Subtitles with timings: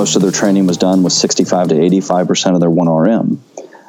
[0.00, 3.36] most of their training was done with 65 to 85 percent of their 1RM.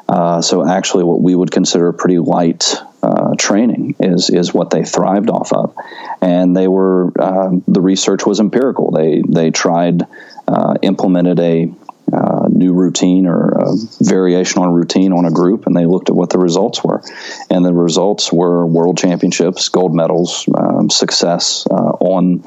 [0.09, 4.83] Uh, so actually, what we would consider pretty light uh, training is is what they
[4.83, 5.73] thrived off of,
[6.21, 8.91] and they were uh, the research was empirical.
[8.91, 10.05] They they tried
[10.49, 11.73] uh, implemented a
[12.11, 16.09] uh, new routine or a variation on a routine on a group, and they looked
[16.09, 17.01] at what the results were,
[17.49, 22.43] and the results were world championships, gold medals, um, success uh, on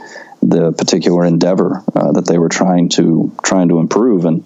[0.46, 4.44] the particular endeavor uh, that they were trying to trying to improve, and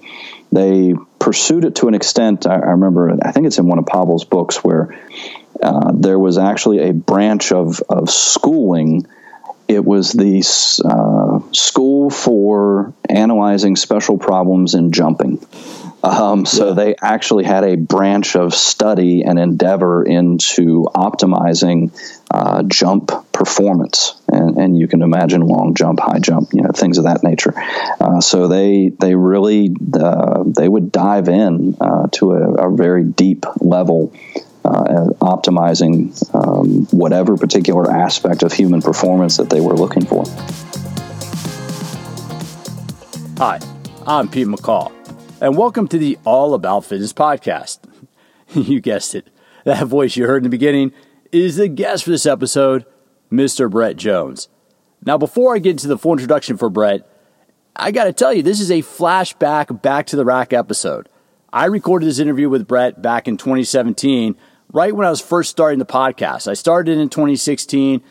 [0.52, 2.46] they pursued it to an extent.
[2.46, 4.98] I, I remember, I think it's in one of Pavel's books where
[5.62, 9.06] uh, there was actually a branch of of schooling
[9.68, 10.38] it was the
[10.82, 15.46] uh, school for analyzing special problems in jumping.
[16.02, 16.74] Um, so yeah.
[16.74, 21.90] they actually had a branch of study and endeavor into optimizing
[22.30, 26.98] uh, jump performance, and, and, you can imagine long jump, high jump, you know, things
[26.98, 27.52] of that nature.
[28.00, 33.02] Uh, so they they really uh, they would dive in uh, to a, a, very
[33.02, 34.12] deep level
[34.64, 40.24] uh, optimizing um, whatever particular aspect of human performance that they were looking for.
[43.38, 43.60] Hi,
[44.06, 44.92] I'm Pete McCall,
[45.40, 47.78] and welcome to the All About Fitness podcast.
[48.54, 49.28] you guessed it.
[49.64, 50.92] That voice you heard in the beginning
[51.30, 52.84] is the guest for this episode,
[53.30, 53.70] Mr.
[53.70, 54.48] Brett Jones.
[55.04, 57.08] Now, before I get into the full introduction for Brett,
[57.76, 61.08] I got to tell you, this is a flashback back to the rack episode.
[61.52, 64.36] I recorded this interview with Brett back in 2017
[64.72, 66.48] right when I was first starting the podcast.
[66.48, 68.02] I started in 2016,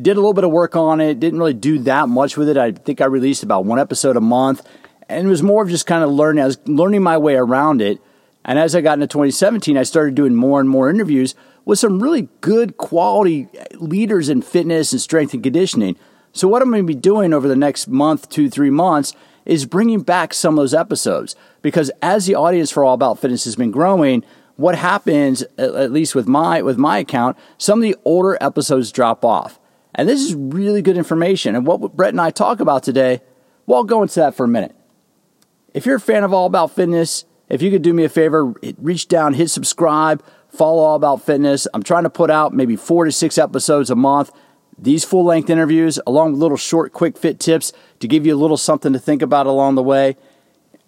[0.00, 2.56] did a little bit of work on it, didn't really do that much with it.
[2.56, 4.62] I think I released about one episode a month,
[5.08, 6.42] and it was more of just kind of learning.
[6.42, 8.00] I was learning my way around it.
[8.44, 12.00] And as I got into 2017, I started doing more and more interviews with some
[12.00, 15.96] really good quality leaders in fitness and strength and conditioning.
[16.32, 19.66] So, what I'm going to be doing over the next month, two, three months is
[19.66, 23.56] bringing back some of those episodes because as the audience for All About Fitness has
[23.56, 24.24] been growing,
[24.56, 29.24] what happens, at least with my with my account, some of the older episodes drop
[29.24, 29.58] off.
[29.94, 31.56] And this is really good information.
[31.56, 33.22] And what Brett and I talk about today,
[33.66, 34.74] well, I'll go into that for a minute.
[35.76, 38.54] If you're a fan of All About Fitness, if you could do me a favor,
[38.78, 41.68] reach down, hit subscribe, follow All About Fitness.
[41.74, 44.30] I'm trying to put out maybe four to six episodes a month.
[44.78, 48.40] These full length interviews, along with little short, quick fit tips to give you a
[48.40, 50.16] little something to think about along the way.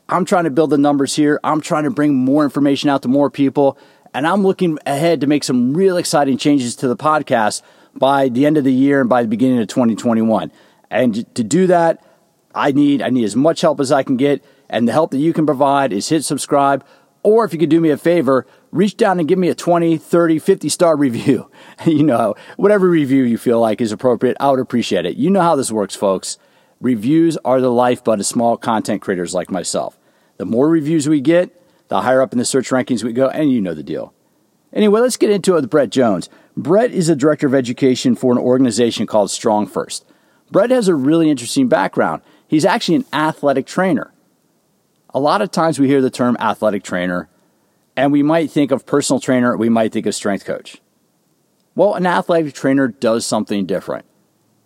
[0.09, 1.39] I'm trying to build the numbers here.
[1.45, 3.77] I'm trying to bring more information out to more people.
[4.15, 7.61] And I'm looking ahead to make some real exciting changes to the podcast
[7.95, 10.51] by the end of the year and by the beginning of 2021.
[10.91, 12.03] And to do that,
[12.55, 14.43] I need I need as much help as I can get.
[14.69, 16.85] And the help that you can provide is hit subscribe.
[17.23, 19.99] Or if you could do me a favor, reach down and give me a 20,
[19.99, 21.51] 30, 50 star review.
[21.87, 25.17] you know, whatever review you feel like is appropriate, I would appreciate it.
[25.17, 26.39] You know how this works, folks.
[26.81, 29.99] Reviews are the lifeblood of small content creators like myself.
[30.37, 31.51] The more reviews we get,
[31.89, 34.15] the higher up in the search rankings we go, and you know the deal.
[34.73, 36.29] Anyway, let's get into it with Brett Jones.
[36.57, 40.05] Brett is a director of education for an organization called StrongFirst.
[40.51, 42.23] Brett has a really interesting background.
[42.47, 44.13] He's actually an athletic trainer.
[45.19, 47.29] A lot of times we hear the term athletic trainer,
[47.97, 50.81] and we might think of personal trainer, we might think of strength coach.
[51.75, 54.07] Well, an athletic trainer does something different.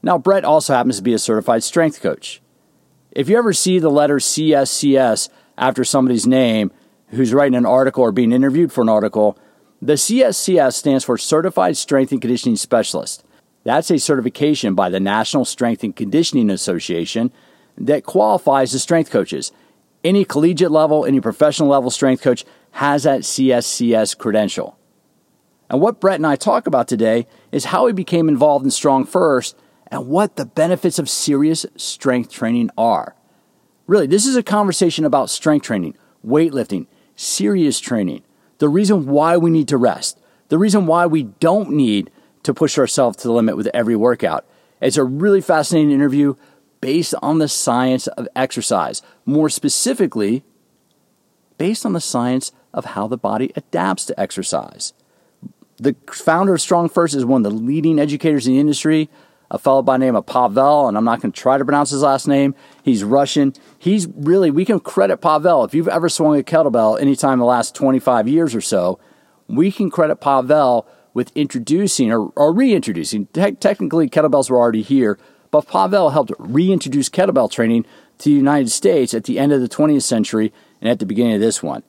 [0.02, 2.42] Now, Brett also happens to be a certified strength coach.
[3.12, 6.70] If you ever see the letter CSCS after somebody's name
[7.08, 9.38] who's writing an article or being interviewed for an article,
[9.80, 13.24] the CSCS stands for Certified Strength and Conditioning Specialist.
[13.64, 17.32] That's a certification by the National Strength and Conditioning Association
[17.78, 19.50] that qualifies the strength coaches.
[20.04, 24.78] Any collegiate level, any professional level strength coach has that CSCS credential.
[25.70, 29.54] And what Brett and I talk about today is how he became involved in StrongFirst
[29.90, 33.14] and what the benefits of serious strength training are.
[33.86, 35.96] Really, this is a conversation about strength training,
[36.26, 38.22] weightlifting, serious training,
[38.58, 40.18] the reason why we need to rest,
[40.48, 42.10] the reason why we don't need
[42.42, 44.46] to push ourselves to the limit with every workout.
[44.80, 46.34] It's a really fascinating interview
[46.82, 50.44] based on the science of exercise, more specifically,
[51.56, 54.92] based on the science of how the body adapts to exercise.
[55.78, 59.08] The founder of StrongFirst is one of the leading educators in the industry
[59.52, 61.90] a fellow by the name of Pavel, and I'm not going to try to pronounce
[61.90, 62.54] his last name.
[62.82, 63.52] He's Russian.
[63.78, 65.62] He's really, we can credit Pavel.
[65.62, 68.98] If you've ever swung a kettlebell anytime in the last 25 years or so,
[69.48, 73.26] we can credit Pavel with introducing or, or reintroducing.
[73.26, 75.18] Te- technically, kettlebells were already here,
[75.52, 77.84] but Pavel helped reintroduce kettlebell training
[78.18, 81.34] to the United States at the end of the 20th century and at the beginning
[81.34, 81.84] of this one.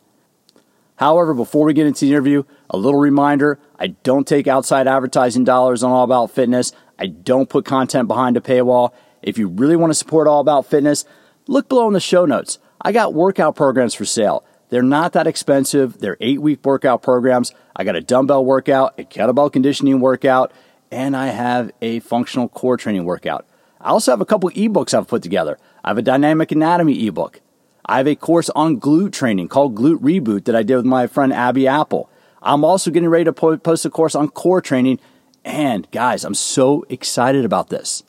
[0.97, 5.45] However, before we get into the interview, a little reminder I don't take outside advertising
[5.45, 6.73] dollars on All About Fitness.
[6.99, 8.91] I don't put content behind a paywall.
[9.21, 11.05] If you really want to support All About Fitness,
[11.47, 12.59] look below in the show notes.
[12.81, 14.45] I got workout programs for sale.
[14.69, 15.99] They're not that expensive.
[15.99, 17.53] They're eight week workout programs.
[17.75, 20.51] I got a dumbbell workout, a kettlebell conditioning workout,
[20.91, 23.45] and I have a functional core training workout.
[23.83, 25.57] I also have a couple ebooks I've put together.
[25.83, 27.41] I have a dynamic anatomy ebook.
[27.85, 31.05] I have a course on glute training called Glute Reboot that I did with my
[31.05, 32.09] friend Abby Apple.
[32.41, 34.99] I'm also getting ready to post a course on core training.
[35.43, 38.03] And guys, I'm so excited about this.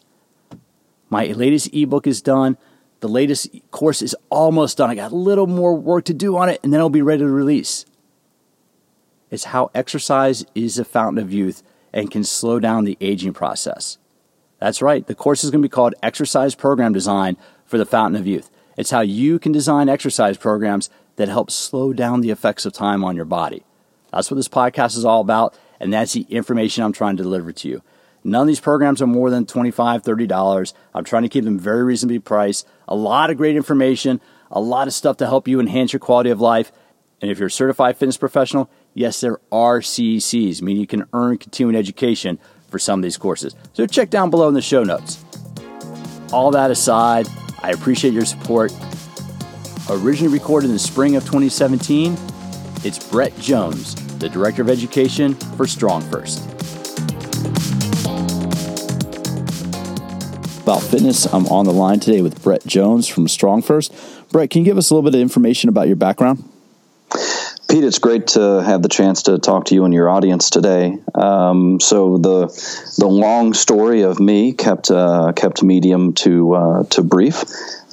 [1.11, 2.57] My latest ebook is done.
[3.01, 4.91] The latest course is almost done.
[4.91, 7.23] I got a little more work to do on it, and then it'll be ready
[7.23, 7.85] to release.
[9.31, 13.99] It's how exercise is a fountain of youth and can slow down the aging process.
[14.59, 17.37] That's right, the course is going to be called Exercise Program Design
[17.67, 18.51] for the Fountain of Youth.
[18.77, 23.05] It's how you can design exercise programs that help slow down the effects of time
[23.05, 23.65] on your body.
[24.13, 27.53] That's what this podcast is all about, and that's the information I'm trying to deliver
[27.53, 27.83] to you.
[28.23, 30.73] None of these programs are more than $25, $30.
[30.95, 32.67] I'm trying to keep them very reasonably priced.
[32.89, 34.21] A lot of great information,
[34.51, 36.73] a lot of stuff to help you enhance your quality of life.
[37.21, 41.37] And if you're a certified fitness professional, yes, there are CECs, meaning you can earn
[41.37, 42.39] continuing education
[42.75, 43.55] for some of these courses.
[43.73, 45.25] So check down below in the show notes.
[46.33, 47.29] All that aside,
[47.63, 48.75] I appreciate your support.
[49.89, 52.19] Originally recorded in the spring of 2017,
[52.83, 56.51] it's Brett Jones, the Director of Education for StrongFirst.
[60.63, 61.27] about fitness.
[61.27, 64.33] I'm on the line today with Brett Jones from StrongFirst.
[64.33, 66.43] Brett, can you give us a little bit of information about your background?
[67.75, 70.97] Pete, it's great to have the chance to talk to you and your audience today.
[71.13, 72.47] Um, so the
[72.99, 77.43] the long story of me kept uh, kept medium to uh, to brief.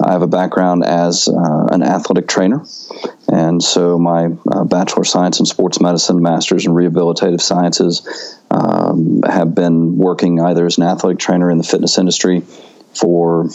[0.00, 2.64] I have a background as uh, an athletic trainer,
[3.26, 9.22] and so my uh, bachelor of science in sports medicine, master's in rehabilitative sciences, um,
[9.28, 12.44] have been working either as an athletic trainer in the fitness industry
[12.94, 13.48] for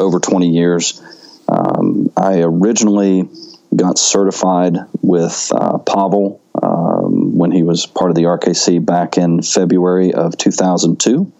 [0.00, 1.00] over 20 years.
[1.46, 3.28] Um, I originally
[3.74, 9.42] got certified with uh, Pavel um, when he was part of the RKC back in
[9.42, 11.32] February of 2002.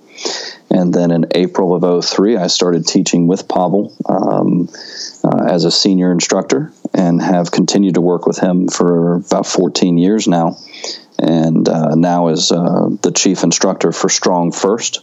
[0.71, 4.69] And then in April of 03, I started teaching with Pavel um,
[5.25, 9.99] uh, as a senior instructor and have continued to work with him for about 14
[9.99, 10.57] years now
[11.21, 15.01] and uh, now is uh, the chief instructor for StrongFirst.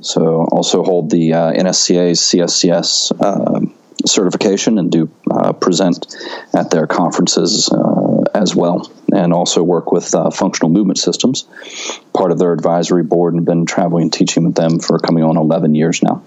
[0.00, 3.70] So also hold the uh, NSCA's CSCS
[4.06, 6.14] certification and do uh, present
[6.54, 11.46] at their conferences uh, as well, and also work with functional movement systems,
[12.12, 15.36] part of their advisory board, and been traveling and teaching with them for coming on
[15.36, 16.22] 11 years now.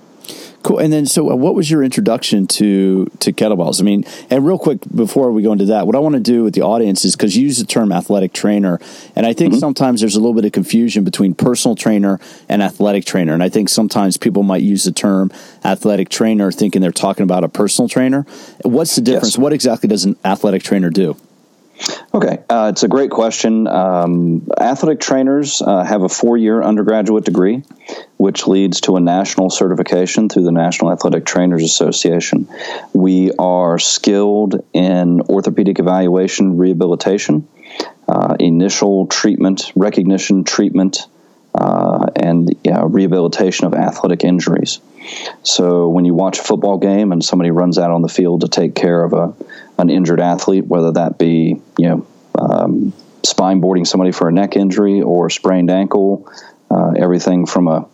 [0.63, 0.79] Cool.
[0.79, 3.81] And then, so uh, what was your introduction to to kettlebells?
[3.81, 6.43] I mean, and real quick before we go into that, what I want to do
[6.43, 8.79] with the audience is because you use the term athletic trainer,
[9.15, 9.59] and I think mm-hmm.
[9.59, 12.17] sometimes there's a little bit of confusion between personal trainer
[12.47, 15.31] and athletic trainer, and I think sometimes people might use the term
[15.65, 18.25] athletic trainer thinking they're talking about a personal trainer.
[18.61, 19.35] What's the difference?
[19.35, 19.37] Yes.
[19.39, 21.17] What exactly does an athletic trainer do?
[22.13, 23.67] Okay, uh, it's a great question.
[23.67, 27.63] Um, athletic trainers uh, have a four year undergraduate degree,
[28.17, 32.47] which leads to a national certification through the National Athletic Trainers Association.
[32.93, 37.47] We are skilled in orthopedic evaluation, rehabilitation,
[38.07, 41.07] uh, initial treatment, recognition, treatment,
[41.55, 44.79] uh, and rehabilitation of athletic injuries.
[45.43, 48.47] So when you watch a football game and somebody runs out on the field to
[48.47, 49.33] take care of a
[49.77, 52.07] an injured athlete, whether that be you know
[52.37, 52.93] um,
[53.23, 56.29] spine boarding somebody for a neck injury or sprained ankle,
[56.69, 57.87] uh, everything from a,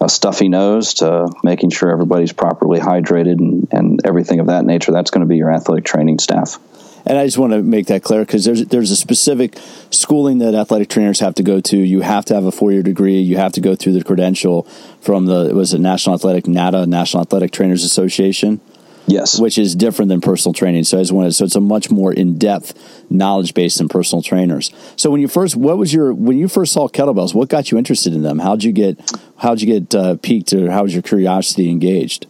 [0.00, 4.92] a, stuffy nose to making sure everybody's properly hydrated and, and everything of that nature.
[4.92, 6.58] That's going to be your athletic training staff.
[7.06, 9.56] And I just want to make that clear because there's there's a specific
[9.90, 11.76] schooling that athletic trainers have to go to.
[11.76, 13.20] You have to have a four year degree.
[13.20, 14.64] You have to go through the credential
[15.00, 18.60] from the was it National Athletic NATA National Athletic Trainers Association.
[19.06, 20.84] Yes, which is different than personal training.
[20.84, 24.22] So I just wanted so it's a much more in depth knowledge base than personal
[24.22, 24.70] trainers.
[24.94, 27.34] So when you first, what was your when you first saw kettlebells?
[27.34, 28.38] What got you interested in them?
[28.38, 29.00] How'd you get
[29.38, 32.26] how'd you get uh, piqued, or how was your curiosity engaged?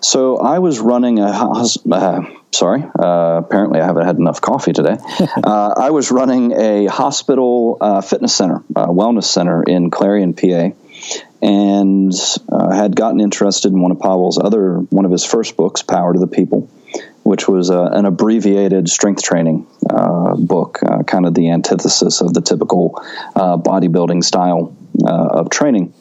[0.00, 2.82] So I was running a uh, sorry.
[2.82, 4.96] Uh, apparently, I haven't had enough coffee today.
[5.44, 10.70] uh, I was running a hospital uh, fitness center, wellness center in Clarion, PA,
[11.42, 12.12] and
[12.50, 16.12] uh, had gotten interested in one of Pavel's other, one of his first books, Power
[16.12, 16.68] to the People,
[17.22, 22.40] which was uh, an abbreviated strength training uh, book, kind of the antithesis of the
[22.40, 23.02] typical
[23.34, 24.76] bodybuilding style
[25.06, 25.94] of training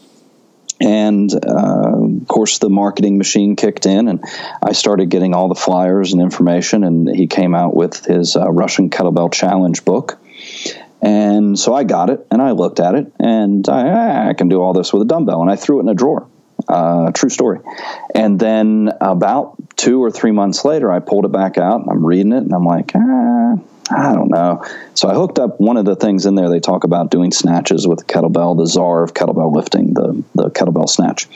[0.80, 4.24] and uh, of course the marketing machine kicked in and
[4.64, 8.50] i started getting all the flyers and information and he came out with his uh,
[8.50, 10.18] russian kettlebell challenge book
[11.02, 14.62] and so i got it and i looked at it and I, I, can do
[14.62, 16.28] all this with a dumbbell and i threw it in a drawer
[16.68, 17.60] Uh, true story.
[18.14, 21.82] And then about two or three months later, I pulled it back out.
[21.82, 23.56] and I'm reading it, and I'm like, ah,
[23.90, 24.64] I don't know.
[24.94, 26.50] So I hooked up one of the things in there.
[26.50, 30.90] They talk about doing snatches with kettlebell, the czar of kettlebell lifting, the the kettlebell
[30.90, 31.28] snatch.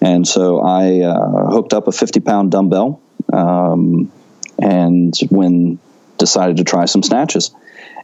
[0.00, 3.00] And so I uh, hooked up a 50 pound dumbbell,
[3.32, 4.12] um,
[4.58, 5.78] and when
[6.18, 7.54] decided to try some snatches.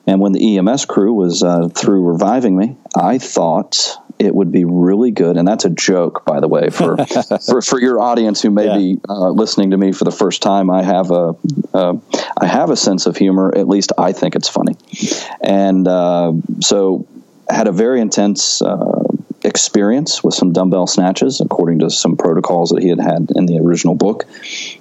[0.07, 4.65] And when the EMS crew was uh, through reviving me, I thought it would be
[4.65, 5.37] really good.
[5.37, 6.97] And that's a joke, by the way, for
[7.47, 8.77] for, for your audience who may yeah.
[8.77, 10.71] be uh, listening to me for the first time.
[10.71, 11.35] I have a
[11.75, 11.97] uh,
[12.41, 13.53] I have a sense of humor.
[13.55, 14.77] At least I think it's funny,
[15.41, 17.07] and uh, so
[17.51, 19.03] had a very intense uh,
[19.43, 23.59] experience with some dumbbell snatches according to some protocols that he had had in the
[23.59, 24.27] original book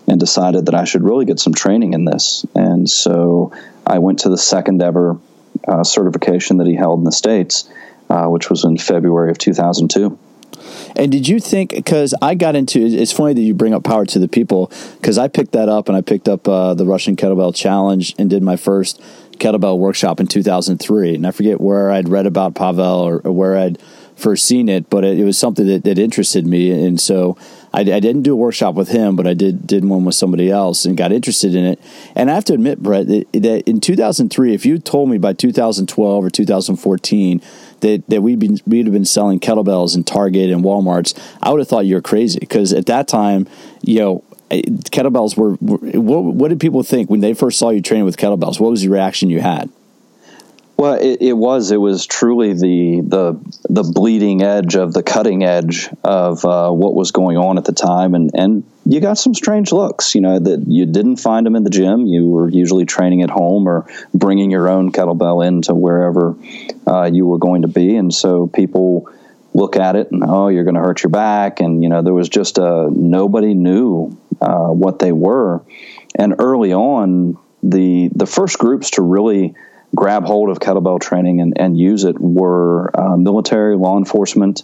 [0.07, 2.45] and decided that I should really get some training in this.
[2.53, 3.53] And so
[3.87, 5.17] I went to the second ever
[5.67, 7.67] uh, certification that he held in the States
[8.11, 10.19] uh, which was in February of 2002.
[10.97, 14.05] And did you think, because I got into it's funny that you bring up Power
[14.07, 17.15] to the People, because I picked that up and I picked up uh, the Russian
[17.15, 19.01] Kettlebell Challenge and did my first
[19.37, 21.15] kettlebell workshop in 2003.
[21.15, 23.81] And I forget where I'd read about Pavel or, or where I'd
[24.15, 26.69] first seen it, but it, it was something that, that, interested me.
[26.85, 27.37] And so
[27.73, 30.51] I, I, didn't do a workshop with him, but I did did one with somebody
[30.51, 31.79] else and got interested in it.
[32.15, 35.33] And I have to admit, Brett, that, that in 2003, if you told me by
[35.33, 37.41] 2012 or 2014
[37.81, 41.59] that, that we'd been we'd have been selling kettlebells in Target and WalMarts, I would
[41.59, 43.47] have thought you were crazy because at that time,
[43.81, 47.81] you know, kettlebells were, were what, what did people think when they first saw you
[47.81, 48.59] training with kettlebells?
[48.59, 49.69] What was the reaction you had?
[50.81, 51.69] Well, it, it, was.
[51.69, 56.95] It was truly the the the bleeding edge of the cutting edge of uh, what
[56.95, 60.15] was going on at the time, and and you got some strange looks.
[60.15, 62.07] You know that you didn't find them in the gym.
[62.07, 63.85] You were usually training at home or
[64.15, 66.35] bringing your own kettlebell into wherever
[66.87, 69.07] uh, you were going to be, and so people
[69.53, 72.15] look at it and oh, you're going to hurt your back, and you know there
[72.15, 75.61] was just a nobody knew uh, what they were,
[76.15, 79.53] and early on the the first groups to really
[79.95, 84.63] grab hold of kettlebell training and, and use it were uh, military, law enforcement,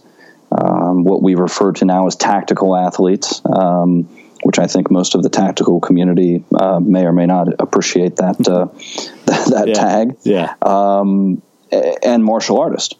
[0.51, 4.03] um, what we refer to now as tactical athletes, um,
[4.43, 8.47] which I think most of the tactical community uh, may or may not appreciate that
[8.47, 8.65] uh,
[9.25, 9.73] that, that yeah.
[9.73, 10.17] tag.
[10.23, 10.53] Yeah.
[10.61, 11.41] Um,
[11.71, 12.95] and martial artist.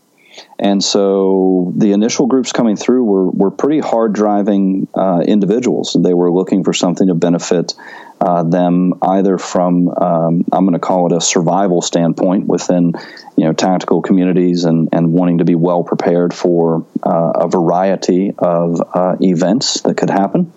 [0.60, 5.96] And so the initial groups coming through were, were pretty hard driving uh, individuals.
[6.00, 7.74] They were looking for something to benefit
[8.20, 12.94] uh, them either from um, I'm going to call it a survival standpoint within
[13.36, 18.34] you know tactical communities and, and wanting to be well prepared for uh, a variety
[18.38, 20.52] of uh, events that could happen.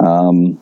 [0.00, 0.60] Um,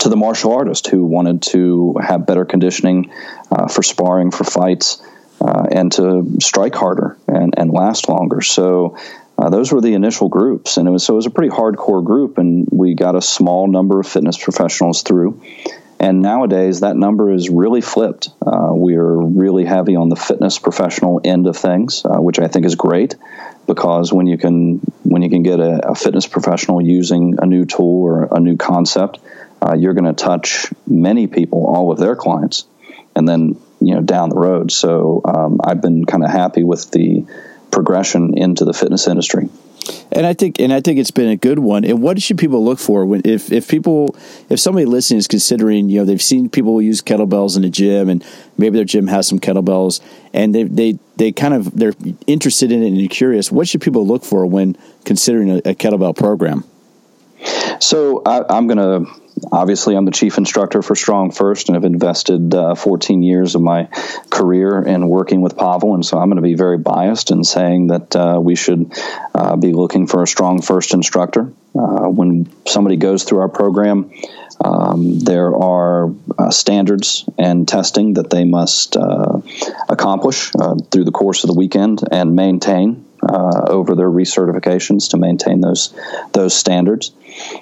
[0.00, 3.10] to the martial artist who wanted to have better conditioning
[3.50, 5.02] uh, for sparring, for fights,
[5.40, 8.40] uh, and to strike harder and, and last longer.
[8.40, 8.96] So
[9.38, 12.04] uh, those were the initial groups, and it was so it was a pretty hardcore
[12.04, 15.42] group, and we got a small number of fitness professionals through.
[15.98, 18.28] And nowadays, that number is really flipped.
[18.44, 22.48] Uh, we are really heavy on the fitness professional end of things, uh, which I
[22.48, 23.14] think is great,
[23.66, 27.64] because when you can when you can get a, a fitness professional using a new
[27.64, 29.20] tool or a new concept,
[29.62, 32.66] uh, you're going to touch many people, all of their clients,
[33.14, 34.72] and then you know down the road.
[34.72, 37.26] So um, I've been kind of happy with the
[37.76, 39.50] progression into the fitness industry.
[40.10, 41.84] And I think, and I think it's been a good one.
[41.84, 44.16] And what should people look for when, if, if people,
[44.48, 48.08] if somebody listening is considering, you know, they've seen people use kettlebells in the gym,
[48.08, 48.24] and
[48.56, 50.00] maybe their gym has some kettlebells,
[50.32, 51.92] and they they they kind of they're
[52.26, 53.52] interested in it and curious.
[53.52, 56.64] What should people look for when considering a, a kettlebell program?
[57.80, 62.54] So I, I'm going to obviously, I'm the chief instructor for StrongFirst and I've invested
[62.54, 63.88] uh, 14 years of my
[64.30, 65.94] career in working with Pavel.
[65.94, 68.92] And so I'm going to be very biased in saying that uh, we should
[69.34, 71.52] uh, be looking for a StrongFirst instructor.
[71.74, 74.10] Uh, when somebody goes through our program,
[74.64, 79.40] um, there are uh, standards and testing that they must uh,
[79.88, 80.50] accomplish
[80.90, 85.94] through the course of the weekend and maintain uh, over their recertifications to maintain those
[86.32, 87.12] those standards.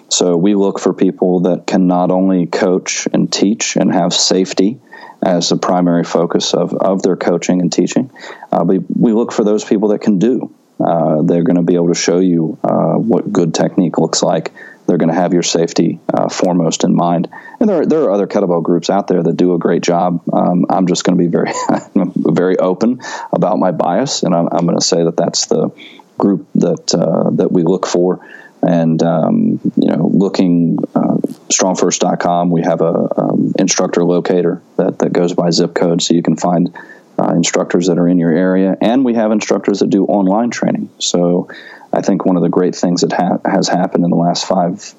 [0.08, 4.78] So we look for people that can not only coach and teach and have safety
[5.22, 8.10] as the primary focus of, of their coaching and teaching,
[8.52, 10.54] uh, but we look for those people that can do.
[10.78, 14.52] Uh, they're going to be able to show you uh, what good technique looks like
[14.86, 17.28] they're going to have your safety uh, foremost in mind.
[17.60, 20.22] And there are, there are other kettlebell groups out there that do a great job.
[20.32, 21.52] Um, I'm just going to be very
[22.16, 23.00] very open
[23.32, 25.70] about my bias, and I'm, I'm going to say that that's the
[26.18, 28.26] group that uh, that we look for.
[28.62, 31.16] And um, you know, looking uh,
[31.48, 36.22] strongfirst.com, we have a um, instructor locator that that goes by zip code, so you
[36.22, 36.74] can find
[37.18, 40.90] uh, instructors that are in your area, and we have instructors that do online training.
[40.98, 41.48] So
[41.94, 44.94] I think one of the great things that ha- has happened in the last five,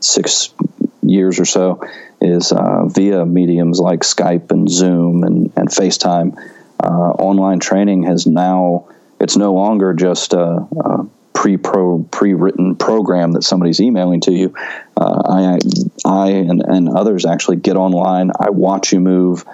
[0.00, 0.52] six
[1.02, 1.82] years or so
[2.20, 6.36] is uh, via mediums like Skype and Zoom and, and FaceTime.
[6.82, 8.88] Uh, online training has now,
[9.18, 11.06] it's no longer just a, a
[11.40, 14.54] pre pro pre written program that somebody's emailing to you.
[14.96, 15.58] Uh, I
[16.04, 18.30] I and, and others actually get online.
[18.38, 19.44] I watch you move.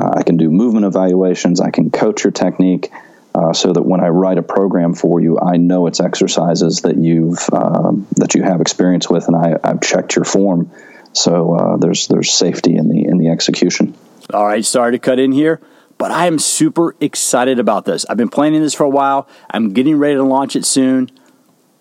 [0.00, 1.60] Uh, I can do movement evaluations.
[1.60, 2.90] I can coach your technique.
[3.34, 6.96] Uh, so that when I write a program for you, I know it's exercises that
[6.96, 10.72] you've um, that you have experience with, and I, have checked your form,
[11.12, 13.94] so uh, there's there's safety in the in the execution.
[14.32, 15.60] All right, sorry to cut in here,
[15.98, 18.04] but I am super excited about this.
[18.08, 19.28] I've been planning this for a while.
[19.50, 21.10] I'm getting ready to launch it soon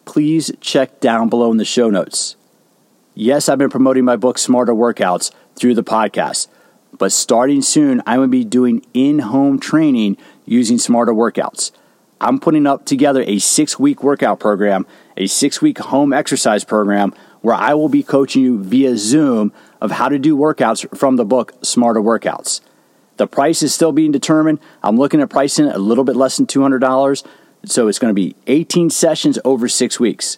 [0.08, 2.36] please check down below in the show notes.
[3.14, 6.48] Yes, I've been promoting my book, Smarter Workouts, through the podcast,
[6.94, 11.72] but starting soon, going to be doing in home training using Smarter Workouts.
[12.20, 17.14] I'm putting up together a six week workout program, a six week home exercise program,
[17.42, 21.26] where I will be coaching you via Zoom of how to do workouts from the
[21.26, 22.62] book, Smarter Workouts.
[23.18, 24.60] The price is still being determined.
[24.82, 27.24] I'm looking at pricing a little bit less than $200
[27.66, 30.38] so it's going to be 18 sessions over six weeks,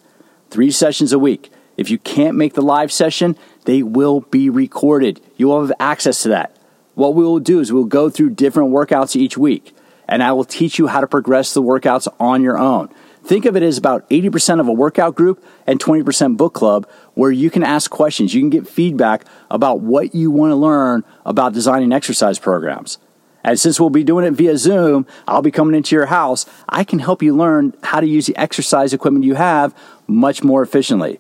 [0.50, 1.51] three sessions a week.
[1.77, 3.38] If you can't make the live session,
[3.69, 5.21] they will be recorded.
[5.38, 6.57] You will have access to that.
[6.95, 9.75] What we will do is we'll go through different workouts each week,
[10.07, 12.89] and I will teach you how to progress the workouts on your own.
[13.23, 17.31] Think of it as about 80% of a workout group and 20% book club where
[17.31, 18.33] you can ask questions.
[18.33, 22.97] You can get feedback about what you want to learn about designing exercise programs.
[23.43, 26.47] And since we'll be doing it via Zoom, I'll be coming into your house.
[26.67, 29.75] I can help you learn how to use the exercise equipment you have
[30.07, 31.19] much more efficiently.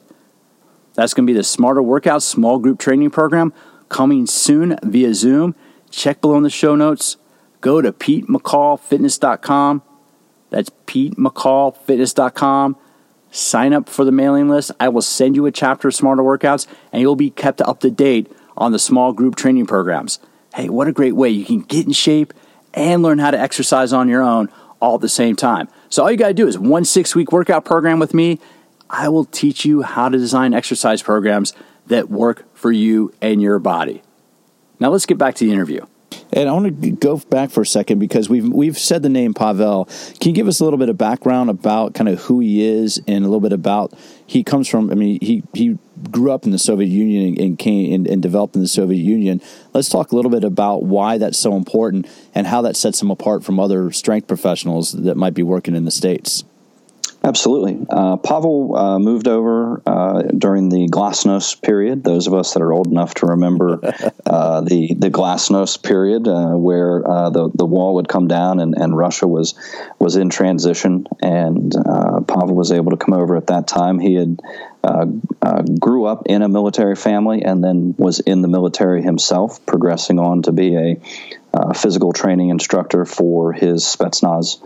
[0.99, 3.53] That's going to be the Smarter Workouts Small Group Training Program
[3.87, 5.55] coming soon via Zoom.
[5.89, 7.15] Check below in the show notes.
[7.61, 9.81] Go to PeteMcCallFitness.com.
[10.49, 12.75] That's PeteMcCallFitness.com.
[13.31, 14.71] Sign up for the mailing list.
[14.77, 17.89] I will send you a chapter of Smarter Workouts, and you'll be kept up to
[17.89, 20.19] date on the small group training programs.
[20.53, 21.29] Hey, what a great way.
[21.29, 22.33] You can get in shape
[22.73, 24.49] and learn how to exercise on your own
[24.81, 25.69] all at the same time.
[25.87, 28.41] So, all you got to do is one six week workout program with me.
[28.89, 31.53] I will teach you how to design exercise programs
[31.87, 34.01] that work for you and your body.
[34.79, 35.85] Now, let's get back to the interview.
[36.31, 39.33] And I want to go back for a second because we've we've said the name
[39.33, 39.85] Pavel.
[40.19, 43.01] Can you give us a little bit of background about kind of who he is
[43.07, 43.93] and a little bit about
[44.25, 44.91] he comes from?
[44.91, 45.79] I mean, he he
[46.11, 49.41] grew up in the Soviet Union and came and, and developed in the Soviet Union.
[49.73, 53.09] Let's talk a little bit about why that's so important and how that sets him
[53.09, 56.43] apart from other strength professionals that might be working in the states.
[57.21, 57.85] Absolutely.
[57.89, 62.01] Uh, Pavel uh, moved over uh, during the Glasnost period.
[62.03, 63.79] Those of us that are old enough to remember
[64.25, 68.73] uh, the the Glasnost period, uh, where uh, the the wall would come down and,
[68.73, 69.53] and Russia was
[69.99, 73.99] was in transition, and Pavel was able to come over at that time.
[73.99, 74.39] He had
[75.79, 80.43] grew up in a military family and then was in the military himself, progressing on
[80.43, 84.61] to be a physical training instructor for his Spetsnaz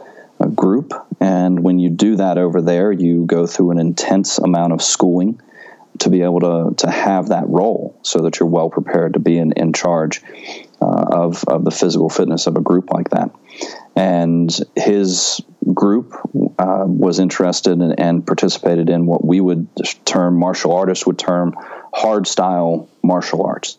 [0.48, 0.94] group.
[1.20, 5.42] And when you do that over there, you go through an intense amount of schooling
[6.00, 9.38] to be able to, to have that role so that you're well prepared to be
[9.38, 10.22] in, in charge
[10.82, 13.32] uh, of, of the physical fitness of a group like that.
[13.96, 15.40] And his
[15.72, 16.14] group
[16.58, 19.68] uh, was interested in, and participated in what we would
[20.04, 21.54] term, martial artists would term,
[21.94, 23.78] hard style martial arts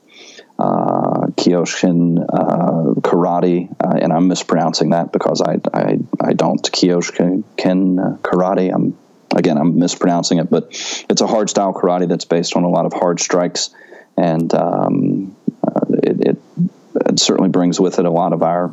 [0.58, 7.42] uh, Kyokushin uh, karate, uh, and I'm mispronouncing that because I I, I don't Kyokushin
[7.58, 8.72] uh, karate.
[8.72, 8.96] I'm
[9.34, 10.68] again I'm mispronouncing it, but
[11.10, 13.70] it's a hard style karate that's based on a lot of hard strikes,
[14.16, 15.36] and um,
[15.66, 16.38] uh, it, it,
[17.06, 18.72] it, certainly brings with it a lot of our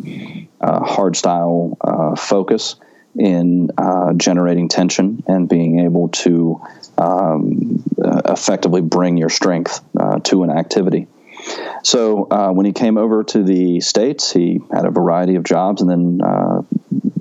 [0.59, 2.75] uh, hard style uh, focus
[3.17, 3.69] in
[4.17, 6.61] generating tension and being able to
[6.97, 7.83] um,
[8.25, 9.81] effectively bring your strength
[10.23, 11.07] to an activity.
[11.83, 15.81] So uh, when he came over to the States, he had a variety of jobs,
[15.81, 16.61] and then uh,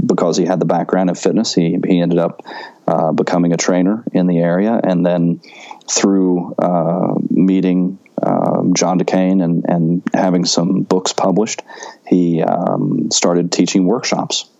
[0.06, 2.42] because he had the background in fitness, he, he ended up
[2.86, 4.78] uh, becoming a trainer in the area.
[4.82, 5.40] And then
[5.88, 11.62] through uh, meeting um, John Du Cane and, and having some books published,
[12.06, 14.50] he um, started teaching workshops.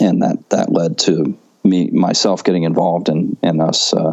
[0.00, 3.92] And that, that led to me myself getting involved in, in us.
[3.92, 4.12] Uh,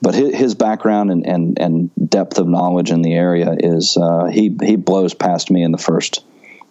[0.00, 4.26] but his, his, background and, and, and depth of knowledge in the area is uh,
[4.26, 6.24] he he blows past me in the first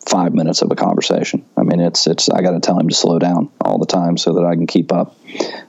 [0.08, 1.46] five minutes of a conversation.
[1.58, 4.18] I mean, it's it's I got to tell him to slow down all the time
[4.18, 5.16] so that I can keep up.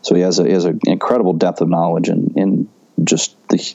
[0.02, 2.68] So he has a he has an incredible depth of knowledge in in
[3.02, 3.74] just the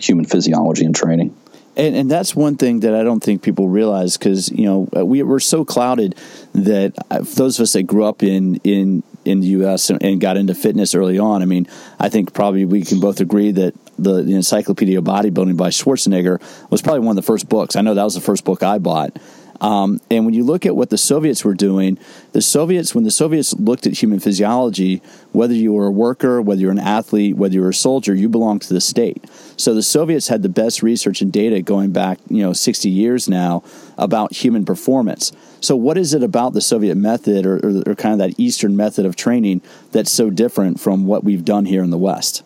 [0.00, 1.36] human physiology and training.
[1.76, 5.22] And, and that's one thing that I don't think people realize because you know we
[5.22, 6.16] we're so clouded
[6.52, 9.90] that uh, those of us that grew up in in in the U.S.
[9.90, 11.42] and, and got into fitness early on.
[11.42, 11.66] I mean,
[11.98, 16.40] I think probably we can both agree that the, the Encyclopedia of Bodybuilding by Schwarzenegger
[16.70, 17.76] was probably one of the first books.
[17.76, 19.16] I know that was the first book I bought.
[19.60, 21.98] Um, and when you look at what the Soviets were doing,
[22.32, 26.60] the Soviets, when the Soviets looked at human physiology, whether you were a worker, whether
[26.60, 29.24] you're an athlete, whether you're a soldier, you belonged to the state.
[29.56, 33.28] So the Soviets had the best research and data going back, you know, 60 years
[33.28, 33.62] now
[33.98, 35.32] about human performance.
[35.60, 38.76] So what is it about the Soviet method or, or, or kind of that Eastern
[38.76, 39.60] method of training
[39.92, 42.42] that's so different from what we've done here in the West?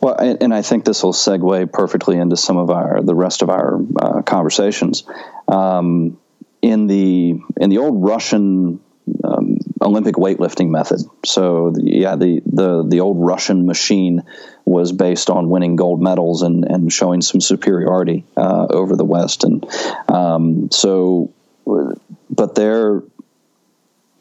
[0.00, 3.50] Well, and I think this will segue perfectly into some of our the rest of
[3.50, 5.04] our uh, conversations.
[5.48, 6.18] Um,
[6.62, 8.80] in the in the old Russian
[9.24, 14.22] um, Olympic weightlifting method, so yeah, the, the the old Russian machine
[14.64, 19.44] was based on winning gold medals and and showing some superiority uh, over the West,
[19.44, 19.66] and
[20.08, 21.32] um, so,
[21.64, 23.02] but there,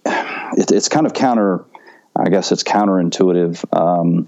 [0.06, 1.66] it, it's kind of counter.
[2.16, 4.28] I guess it's counterintuitive um,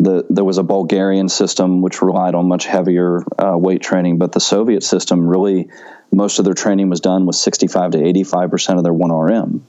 [0.00, 4.32] the, there was a Bulgarian system which relied on much heavier uh, weight training, but
[4.32, 5.68] the Soviet system really
[6.12, 9.60] most of their training was done with 65 to 85 percent of their 1RM.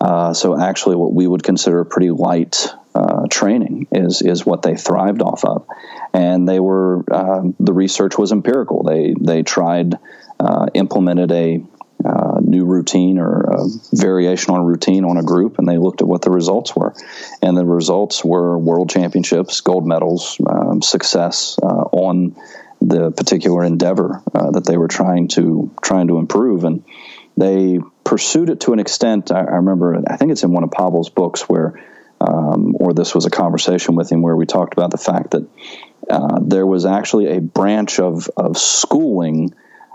[0.00, 4.76] Uh, so actually, what we would consider pretty light uh, training is is what they
[4.76, 5.66] thrived off of,
[6.12, 8.82] and they were uh, the research was empirical.
[8.82, 9.98] They they tried
[10.38, 11.64] uh, implemented a
[12.04, 16.00] uh, new routine or a variation on a routine on a group, and they looked
[16.00, 16.94] at what the results were.
[17.42, 22.36] And the results were world championships, gold medals, um, success uh, on
[22.80, 26.62] the particular endeavor uh, that they were trying to trying to improve.
[26.62, 26.84] And
[27.36, 29.32] they pursued it to an extent.
[29.32, 31.82] I, I remember, I think it's in one of Pavel's books where.
[32.20, 35.48] Um, or this was a conversation with him where we talked about the fact that
[36.10, 39.54] uh, there was actually a branch of, of schooling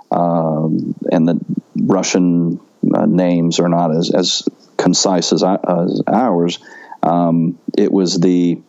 [0.10, 1.40] um, and the
[1.86, 2.60] Russian
[2.94, 4.44] uh, names are not as, as
[4.78, 6.60] concise as, as ours.
[7.02, 8.62] Um, it was the,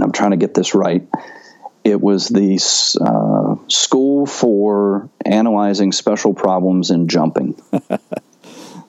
[0.00, 1.06] I'm trying to get this right.
[1.84, 2.58] It was the
[3.00, 7.60] uh, school for analyzing special problems in jumping.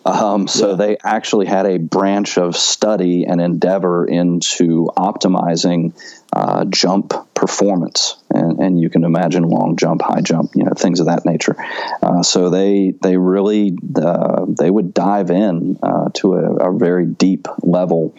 [0.06, 0.76] Um, so yeah.
[0.76, 5.94] they actually had a branch of study and endeavor into optimizing
[6.32, 11.00] uh, jump performance, and, and, you can imagine long jump, high jump, you know, things
[11.00, 11.56] of that nature.
[12.02, 17.06] Uh, so they they really uh, they would dive in uh, to a, a, very
[17.06, 18.16] deep level.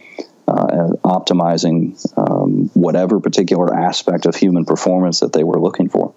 [0.49, 6.15] Uh, optimizing um, whatever particular aspect of human performance that they were looking for.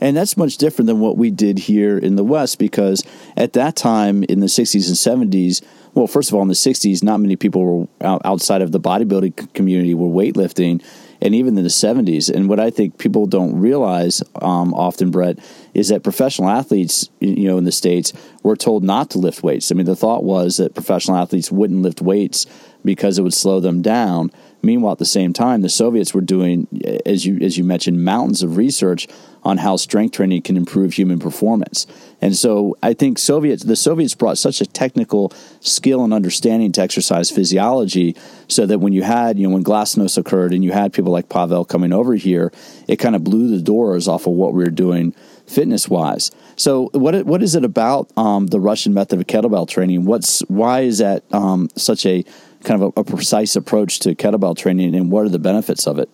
[0.00, 3.04] And that's much different than what we did here in the West because
[3.36, 5.62] at that time in the 60s and 70s,
[5.94, 7.88] well, first of all, in the 60s, not many people were
[8.24, 10.82] outside of the bodybuilding community were weightlifting,
[11.22, 12.30] and even in the 70s.
[12.32, 15.38] And what I think people don't realize um, often, Brett,
[15.74, 19.70] is that professional athletes, you know, in the States were told not to lift weights.
[19.70, 22.46] I mean, the thought was that professional athletes wouldn't lift weights
[22.84, 24.30] because it would slow them down.
[24.62, 26.68] Meanwhile, at the same time, the Soviets were doing,
[27.06, 29.08] as you as you mentioned, mountains of research
[29.42, 31.86] on how strength training can improve human performance.
[32.20, 36.82] And so, I think Soviets the Soviets brought such a technical skill and understanding to
[36.82, 38.16] exercise physiology,
[38.48, 41.28] so that when you had, you know, when Glasnost occurred and you had people like
[41.28, 42.52] Pavel coming over here,
[42.86, 45.14] it kind of blew the doors off of what we were doing
[45.50, 46.30] fitness wise.
[46.56, 50.04] So, what what is it about um, the Russian method of kettlebell training?
[50.04, 52.24] What's why is that um, such a
[52.64, 55.98] kind of a, a, precise approach to kettlebell training, and what are the benefits of
[55.98, 56.08] it?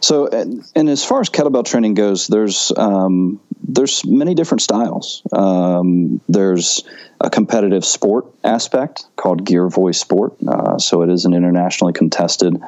[0.00, 5.22] So, and, as far as kettlebell training goes, there's um, there's many different styles.
[5.32, 6.84] Um, there's
[7.20, 10.34] a competitive sport aspect called Girevoy Sport.
[10.46, 12.60] Uh, so it is an internationally contested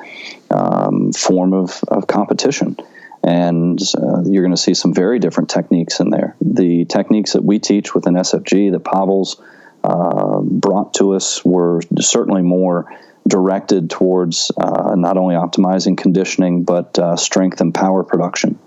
[0.51, 2.77] um, form of, of competition.
[3.25, 6.37] And uh, you're going to see some very different techniques in there.
[6.41, 9.41] The techniques that we teach within SFG, the Pavels
[9.85, 12.91] uh, brought to us, were certainly more
[13.29, 18.59] directed towards uh, not only optimizing conditioning but uh, strength and power production.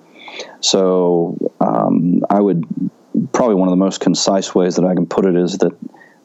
[0.62, 2.66] So um, I would
[3.34, 5.76] probably one of the most concise ways that I can put it is that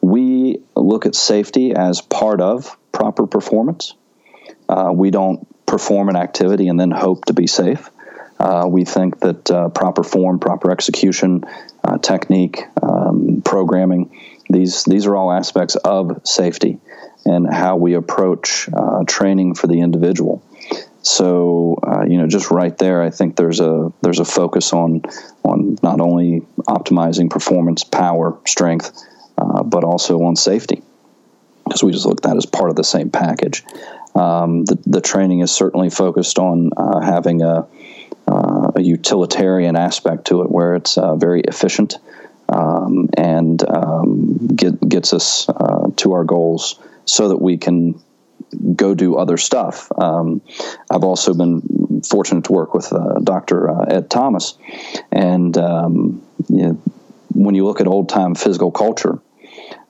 [0.01, 3.95] we look at safety as part of proper performance.
[4.69, 7.89] Uh, we don't perform an activity and then hope to be safe.
[8.39, 11.45] Uh, we think that uh, proper form, proper execution,
[11.83, 14.11] uh, technique, um, programming,
[14.49, 16.79] these these are all aspects of safety
[17.25, 20.43] and how we approach uh, training for the individual.
[21.01, 25.03] So uh, you know, just right there, I think there's a there's a focus on
[25.43, 28.91] on not only optimizing performance, power, strength,
[29.37, 30.81] uh, but also on safety,
[31.65, 33.63] because we just look at that as part of the same package.
[34.15, 37.67] Um, the, the training is certainly focused on uh, having a
[38.27, 41.97] uh, a utilitarian aspect to it where it's uh, very efficient
[42.49, 48.01] um, and um, get, gets us uh, to our goals so that we can
[48.75, 49.91] go do other stuff.
[49.97, 50.41] Um,
[50.89, 53.69] I've also been fortunate to work with uh, Dr.
[53.69, 54.57] Uh, Ed Thomas,
[55.11, 56.81] and um, you know,
[57.29, 59.19] when you look at old time physical culture,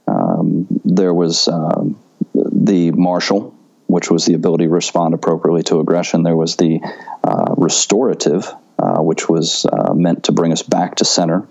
[0.07, 1.99] um, there was um,
[2.33, 3.55] the martial,
[3.87, 6.23] which was the ability to respond appropriately to aggression.
[6.23, 6.79] There was the
[7.23, 8.51] uh, restorative,
[8.83, 11.47] uh, which was uh, meant to bring us back to center.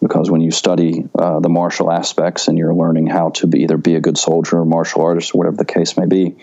[0.00, 3.76] Because when you study uh, the martial aspects and you're learning how to be, either
[3.76, 6.34] be a good soldier or martial artist or whatever the case may be,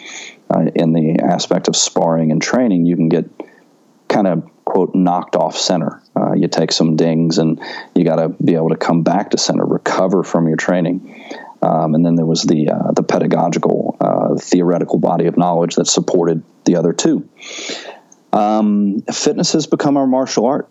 [0.49, 3.25] uh, in the aspect of sparring and training, you can get
[4.07, 6.01] kind of quote knocked off center.
[6.15, 7.59] Uh, you take some dings and
[7.93, 11.35] you got to be able to come back to center, recover from your training.
[11.61, 16.77] Um, and then there was the the pedagogical, theoretical body of knowledge that supported the
[16.77, 17.27] other two.
[18.31, 20.69] Um, fitness has become our martial art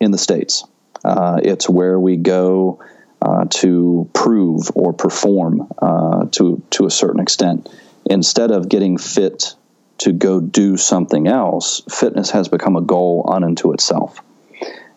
[0.00, 0.64] in the states.
[1.04, 2.82] Uh, it's where we go
[3.20, 7.68] uh, to prove or perform uh, to to a certain extent.
[8.04, 9.54] Instead of getting fit
[9.98, 14.20] to go do something else, fitness has become a goal unto itself,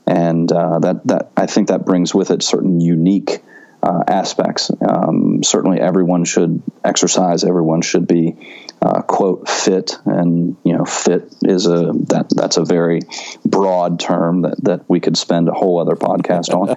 [0.06, 3.42] and uh, that that I think that brings with it certain unique
[3.82, 4.72] uh, aspects.
[4.82, 7.44] Um, certainly, everyone should exercise.
[7.44, 8.36] Everyone should be
[8.82, 13.02] uh, quote fit, and you know, fit is a that that's a very
[13.46, 16.76] broad term that that we could spend a whole other podcast on.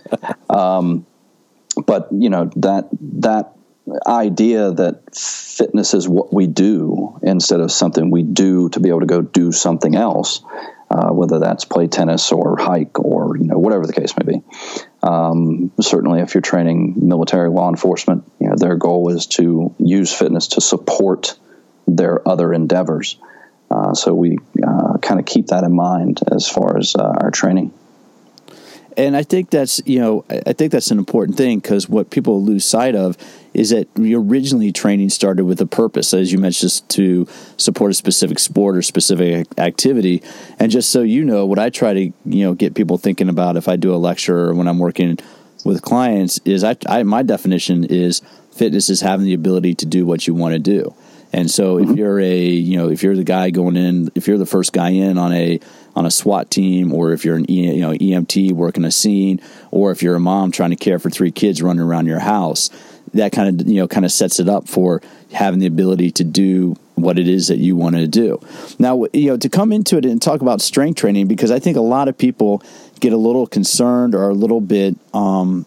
[0.51, 1.07] um,
[1.87, 3.53] but you know that that
[4.07, 9.01] idea that fitness is what we do instead of something we do to be able
[9.01, 10.43] to go do something else,
[10.91, 14.43] uh, whether that's play tennis or hike or you know whatever the case may be.
[15.03, 20.13] Um, certainly, if you're training military law enforcement, you know their goal is to use
[20.13, 21.39] fitness to support
[21.97, 23.17] their other endeavors.
[23.71, 27.31] Uh, so we uh, kind of keep that in mind as far as uh, our
[27.31, 27.73] training.
[28.97, 32.43] And I think that's you know I think that's an important thing because what people
[32.43, 33.17] lose sight of
[33.55, 37.27] is that originally training started with a purpose, as you mentioned, to
[37.57, 40.23] support a specific sport or specific activity.
[40.59, 43.57] And just so you know, what I try to you know get people thinking about
[43.57, 45.19] if I do a lecture or when I'm working
[45.65, 50.05] with clients is I, I my definition is fitness is having the ability to do
[50.05, 50.95] what you want to do.
[51.33, 51.97] And so if mm-hmm.
[51.97, 54.91] you're a, you know, if you're the guy going in, if you're the first guy
[54.91, 55.61] in on a
[55.95, 59.41] on a SWAT team, or if you're an e, you know EMT working a scene,
[59.71, 62.71] or if you're a mom trying to care for three kids running around your house,
[63.15, 65.01] that kind of you know kind of sets it up for
[65.33, 68.39] having the ability to do what it is that you want to do.
[68.79, 71.79] Now, you know, to come into it and talk about strength training because I think
[71.79, 72.63] a lot of people
[73.01, 75.67] get a little concerned or a little bit um,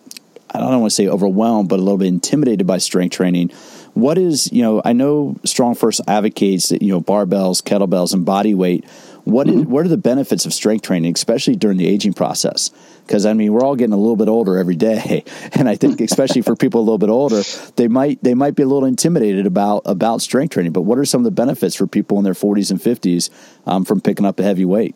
[0.55, 3.51] I don't want to say overwhelmed, but a little bit intimidated by strength training
[3.95, 8.53] what is, you know, I know StrongFirst advocates that, you know, barbells, kettlebells, and body
[8.53, 8.85] weight.
[9.23, 9.71] What, is, mm-hmm.
[9.71, 12.71] what are the benefits of strength training, especially during the aging process?
[13.07, 16.01] Because I mean, we're all getting a little bit older every day, and I think
[16.01, 17.41] especially for people a little bit older,
[17.77, 20.73] they might they might be a little intimidated about about strength training.
[20.73, 23.29] But what are some of the benefits for people in their 40s and 50s
[23.65, 24.95] um, from picking up a heavy weight?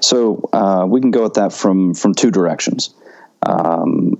[0.00, 2.94] So uh, we can go at that from from two directions.
[3.42, 4.17] Um,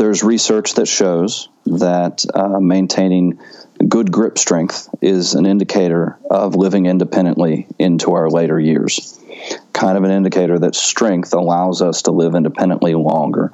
[0.00, 3.38] there's research that shows that uh, maintaining
[3.86, 9.20] good grip strength is an indicator of living independently into our later years.
[9.74, 13.52] Kind of an indicator that strength allows us to live independently longer.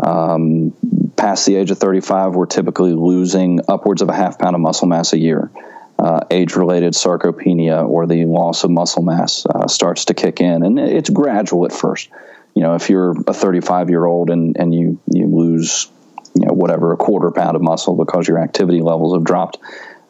[0.00, 0.74] Um,
[1.16, 4.86] past the age of 35, we're typically losing upwards of a half pound of muscle
[4.86, 5.50] mass a year.
[5.98, 10.62] Uh, age related sarcopenia or the loss of muscle mass uh, starts to kick in,
[10.62, 12.08] and it's gradual at first
[12.54, 15.90] you know, if you're a 35 year old and, and you, you lose,
[16.34, 19.58] you know, whatever, a quarter pound of muscle because your activity levels have dropped,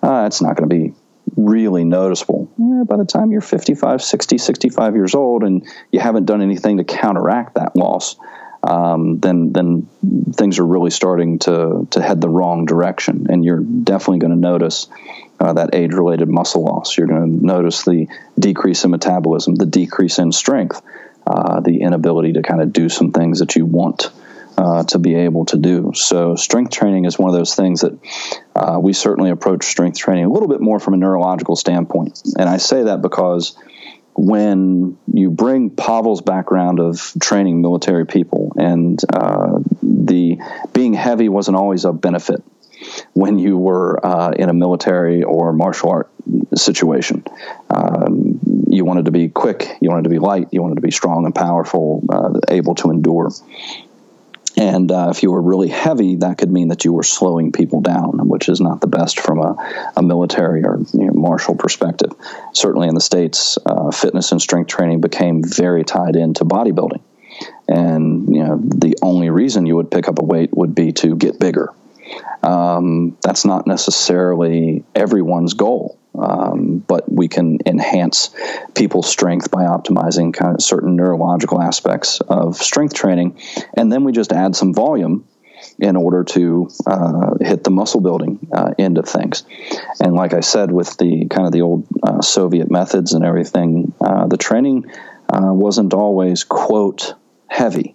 [0.02, 0.94] uh, it's not going to be
[1.36, 2.50] really noticeable.
[2.56, 6.78] Yeah, by the time you're 55, 60, 65 years old and you haven't done anything
[6.78, 8.16] to counteract that loss,
[8.62, 9.88] um, then then
[10.34, 14.38] things are really starting to to head the wrong direction, and you're definitely going to
[14.38, 14.86] notice
[15.38, 16.98] uh, that age related muscle loss.
[16.98, 20.82] You're going to notice the decrease in metabolism, the decrease in strength
[21.30, 24.10] uh, the inability to kind of do some things that you want
[24.58, 25.92] uh, to be able to do.
[25.94, 27.98] So, strength training is one of those things that
[28.54, 32.20] uh, we certainly approach strength training a little bit more from a neurological standpoint.
[32.36, 33.56] And I say that because
[34.14, 40.38] when you bring Pavel's background of training military people, and uh, the
[40.72, 42.42] being heavy wasn't always a benefit
[43.12, 46.10] when you were uh, in a military or martial art
[46.54, 47.24] situation.
[47.70, 48.29] Um,
[48.70, 51.24] you wanted to be quick, you wanted to be light, you wanted to be strong
[51.24, 53.30] and powerful, uh, able to endure.
[54.56, 57.80] And uh, if you were really heavy, that could mean that you were slowing people
[57.80, 62.12] down, which is not the best from a, a military or you know, martial perspective.
[62.52, 67.00] Certainly in the States, uh, fitness and strength training became very tied into bodybuilding.
[67.68, 71.16] And you know, the only reason you would pick up a weight would be to
[71.16, 71.72] get bigger.
[72.42, 75.96] Um, that's not necessarily everyone's goal.
[76.14, 78.30] Um, but we can enhance
[78.74, 83.38] people's strength by optimizing kind of certain neurological aspects of strength training,
[83.76, 85.24] and then we just add some volume
[85.78, 89.44] in order to uh, hit the muscle building uh, end of things.
[90.00, 93.94] And like I said, with the kind of the old uh, Soviet methods and everything,
[94.00, 94.90] uh, the training
[95.32, 97.14] uh, wasn't always quote
[97.46, 97.94] heavy.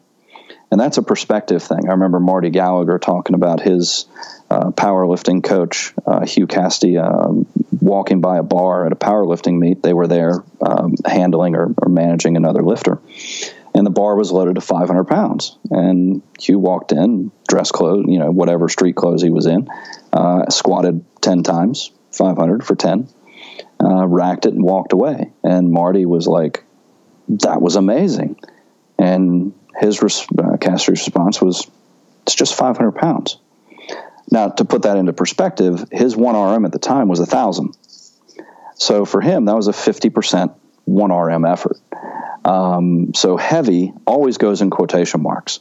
[0.71, 1.89] And that's a perspective thing.
[1.89, 4.05] I remember Marty Gallagher talking about his
[4.49, 5.93] uh, powerlifting coach,
[6.27, 7.45] Hugh Cassidy, um,
[7.85, 9.83] walking by a bar at a powerlifting meet.
[9.83, 12.99] They were there um, handling or, or, managing another lifter.
[13.75, 15.55] And the bar was loaded to 500 pounds.
[15.69, 19.69] And Hugh walked in, dress clothes, you know, whatever street clothes he was in,
[20.11, 23.07] uh, squatted 10 times, 500 for 10,
[23.83, 25.31] uh, racked it and walked away.
[25.43, 26.63] And Marty was like,
[27.29, 28.39] that was amazing.
[28.97, 31.69] And his res- uh, Cassidy's response was,
[32.23, 33.37] it's just 500 pounds.
[34.31, 37.75] Now, to put that into perspective, his one RM at the time was a thousand.
[38.75, 40.53] So for him, that was a 50%
[40.85, 41.77] one RM effort.
[42.43, 45.59] Um, so heavy always goes in quotation marks.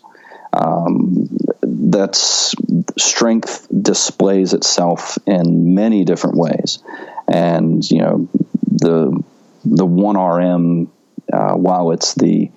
[0.53, 1.29] Um,
[1.63, 2.55] that's
[2.99, 6.79] strength displays itself in many different ways,
[7.27, 8.29] and you know
[8.71, 9.21] the
[9.65, 10.93] the one RM,
[11.33, 12.53] uh, while it's the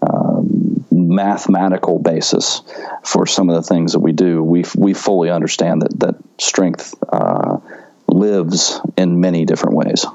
[0.00, 0.61] um,
[0.92, 2.62] mathematical basis
[3.02, 6.94] for some of the things that we do, we we fully understand that that strength
[7.08, 7.58] uh,
[8.08, 10.06] lives in many different ways.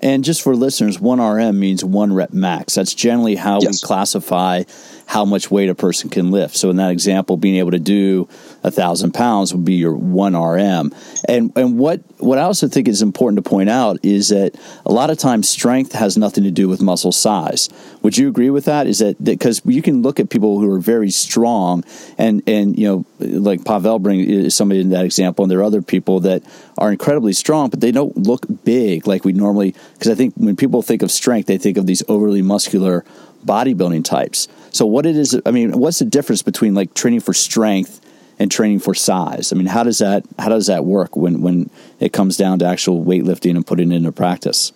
[0.00, 2.74] And just for listeners, one RM means one rep max.
[2.74, 3.82] That's generally how yes.
[3.82, 4.62] we classify
[5.06, 6.56] how much weight a person can lift.
[6.56, 8.28] So in that example, being able to do
[8.62, 10.92] a thousand pounds would be your one RM.
[11.28, 14.92] And and what what I also think is important to point out is that a
[14.92, 17.68] lot of times strength has nothing to do with muscle size.
[18.02, 18.86] Would you agree with that?
[18.86, 21.84] Is that because you can look at people who are very strong
[22.16, 25.82] and and you know like Pavel bring somebody in that example, and there are other
[25.82, 26.42] people that
[26.76, 29.74] are incredibly strong, but they don't look big like we normally.
[29.94, 33.04] Because I think when people think of strength, they think of these overly muscular
[33.44, 34.48] bodybuilding types.
[34.70, 38.00] So what it is, I mean, what's the difference between like training for strength
[38.38, 39.52] and training for size?
[39.52, 41.70] I mean, how does that how does that work when when
[42.00, 44.72] it comes down to actual weightlifting and putting it into practice?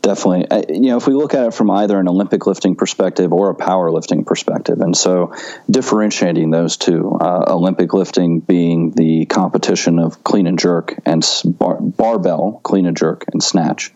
[0.00, 0.48] Definitely.
[0.48, 3.50] Uh, you know, if we look at it from either an Olympic lifting perspective or
[3.50, 5.34] a powerlifting perspective, and so
[5.68, 11.80] differentiating those two, uh, Olympic lifting being the competition of clean and jerk and bar-
[11.80, 13.92] barbell, clean and jerk and snatch,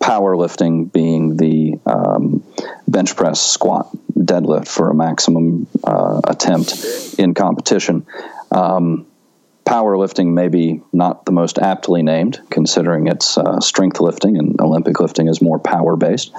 [0.00, 2.44] powerlifting being the um,
[2.86, 8.06] bench press, squat, deadlift for a maximum uh, attempt in competition.
[8.50, 9.06] Um,
[9.64, 15.28] powerlifting maybe not the most aptly named, considering it's uh, strength lifting and Olympic lifting
[15.28, 16.32] is more power based.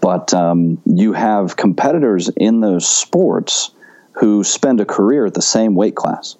[0.00, 3.70] But um, you have competitors in those sports
[4.12, 6.36] who spend a career at the same weight class.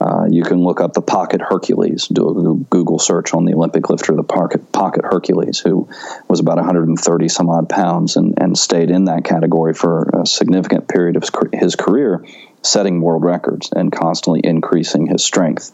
[0.00, 3.90] Uh, you can look up the Pocket Hercules, do a Google search on the Olympic
[3.90, 5.88] lifter, the Pocket, Pocket Hercules, who
[6.26, 10.88] was about 130 some odd pounds and, and stayed in that category for a significant
[10.88, 12.24] period of his career,
[12.62, 15.70] setting world records and constantly increasing his strength.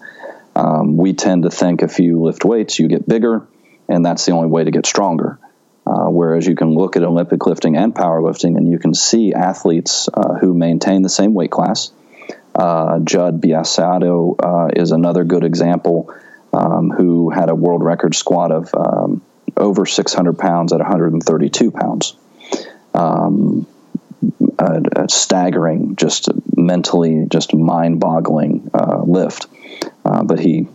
[0.56, 3.46] Um, we tend to think if you lift weights, you get bigger,
[3.88, 5.38] and that's the only way to get stronger.
[5.86, 10.08] Uh, whereas you can look at Olympic lifting and powerlifting, and you can see athletes
[10.12, 11.92] uh, who maintain the same weight class
[12.56, 16.12] uh, Judd Biasiotto uh, is another good example
[16.52, 19.22] um, who had a world record squat of um,
[19.56, 22.16] over 600 pounds at 132 pounds.
[22.94, 23.66] Um,
[24.58, 29.46] a, a, staggering, just mentally, just mind-boggling uh, lift.
[30.04, 30.66] Uh, but he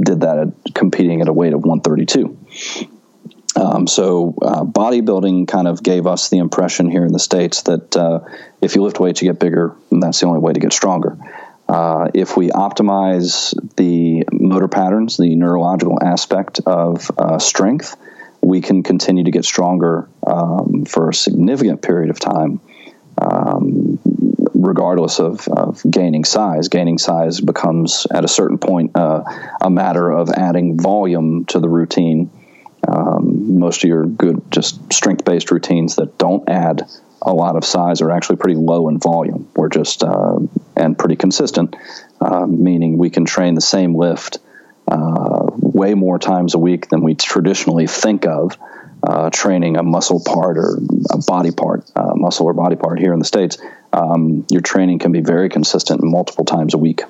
[0.00, 2.38] did that at, competing at a weight of 132.
[3.58, 7.96] Um, so uh, bodybuilding kind of gave us the impression here in the states that
[7.96, 8.20] uh,
[8.62, 11.16] if you lift weights, you get bigger, and that's the only way to get stronger.
[11.68, 17.96] Uh, if we optimize the motor patterns, the neurological aspect of uh, strength,
[18.40, 22.60] we can continue to get stronger um, for a significant period of time,
[23.20, 23.98] um,
[24.54, 26.68] regardless of, of, gaining size.
[26.68, 29.24] Gaining size becomes, at a certain point, uh,
[29.60, 32.30] a matter of adding volume to the routine
[32.86, 36.88] um, most of your good, just strength based routines that don't add
[37.22, 39.48] a lot of size are actually pretty low in volume.
[39.56, 40.38] We're just, uh,
[40.76, 41.74] and pretty consistent,
[42.20, 44.38] uh, meaning we can train the same lift
[44.86, 48.56] uh, way more times a week than we traditionally think of.
[49.00, 50.76] Uh, training a muscle part or
[51.12, 53.56] a body part, uh, muscle or body part here in the States,
[53.92, 57.02] um, your training can be very consistent multiple times a week.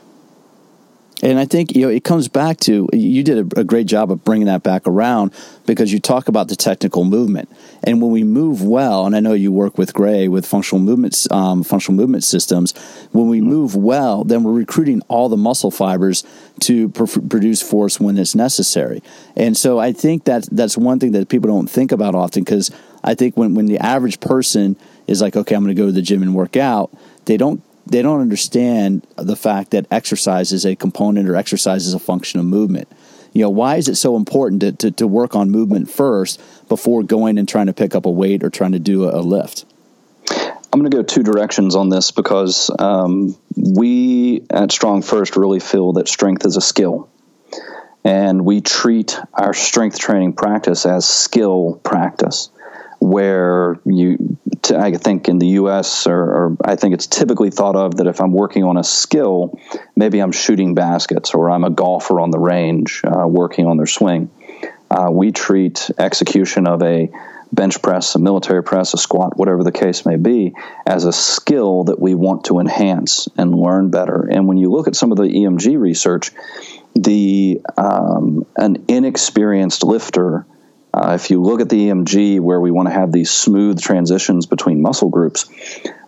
[1.21, 4.13] And I think you know it comes back to you did a, a, great job
[4.13, 5.35] of bringing that back around
[5.67, 7.51] because you talk about the technical movement,
[7.83, 11.29] and when we move well, and I know you work with Gray with functional movements,
[11.33, 12.73] um, functional movement systems.
[13.11, 16.23] When we move well, then we're recruiting all the muscle fibers
[16.61, 19.03] to pr- produce force when it's necessary.
[19.35, 22.71] And so I think that that's one thing that people don't think about often because
[23.03, 24.77] I think when when the average person
[25.09, 27.61] is like, okay, I'm going to go to the gym and work out, they don't
[27.89, 32.39] they don't understand the fact that exercise is a component or exercise is a function
[32.39, 32.89] of movement.
[33.33, 37.03] You know, why is it so important to, to, to work on movement first before
[37.03, 39.65] going and trying to pick up a weight or trying to do a, a lift?
[40.31, 45.95] I'm going to go two directions on this because um, we at StrongFirst really feel
[45.95, 47.09] that strength is a skill.
[48.05, 52.51] And we treat our strength training practice as skill practice
[53.01, 54.39] where you,
[54.75, 56.07] I think in the U.S.
[56.07, 59.59] Or, or, I think it's typically thought of that if I'm working on a skill,
[59.97, 63.87] maybe I'm shooting baskets or I'm a golfer on the range uh, working on their
[63.87, 64.31] swing.
[64.91, 67.11] Uh, we treat execution of a
[67.53, 70.55] bench press, a military press, a squat, whatever the case may be,
[70.87, 74.29] as a skill that we want to enhance and learn better.
[74.31, 76.33] And when you look at some of the EMG research,
[76.95, 80.47] the um, an inexperienced lifter
[80.99, 84.47] uh, if you look at the EMG, where we want to have these smooth transitions
[84.47, 85.49] between muscle groups,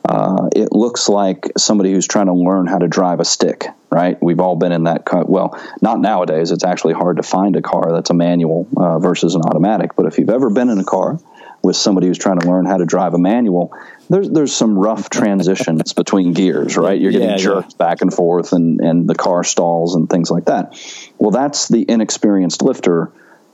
[0.05, 4.21] uh, it looks like somebody who's trying to learn how to drive a stick, right?
[4.21, 5.05] We've all been in that.
[5.05, 5.25] Car.
[5.25, 6.51] Well, not nowadays.
[6.51, 9.95] It's actually hard to find a car that's a manual uh, versus an automatic.
[9.95, 11.21] But if you've ever been in a car
[11.63, 13.73] with somebody who's trying to learn how to drive a manual,
[14.09, 17.01] there's there's some rough transitions between gears, right?
[17.01, 17.77] You're getting yeah, jerked yeah.
[17.77, 20.77] back and forth, and and the car stalls and things like that.
[21.19, 23.13] Well, that's the inexperienced lifter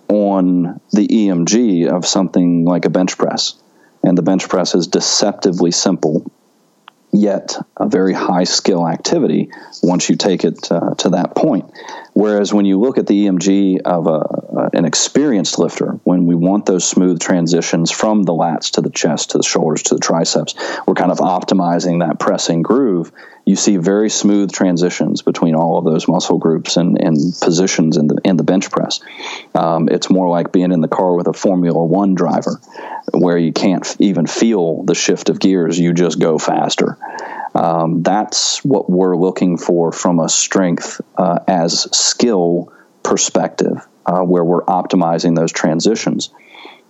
[0.09, 3.55] on the EMG of something like a bench press.
[4.03, 6.31] And the bench press is deceptively simple,
[7.13, 9.51] yet a very high skill activity
[9.83, 11.71] once you take it uh, to that point.
[12.17, 16.65] Whereas when you look at the EMG of a, an experienced lifter, when we want
[16.65, 20.55] those smooth transitions from the lats to the chest to the shoulders to the triceps,
[20.87, 23.13] we're kind of optimizing that pressing groove.
[23.45, 28.07] You see very smooth transitions between all of those muscle groups and, and positions in
[28.07, 29.01] the in the bench press.
[29.55, 32.63] Um, it's more like being in the car with a Formula One driver,
[33.13, 36.97] where you can't even feel the shift of gears; you just go faster.
[37.57, 42.71] Um, that's what we're looking for from a strength uh, as skill
[43.03, 46.29] perspective, uh, where we're optimizing those transitions.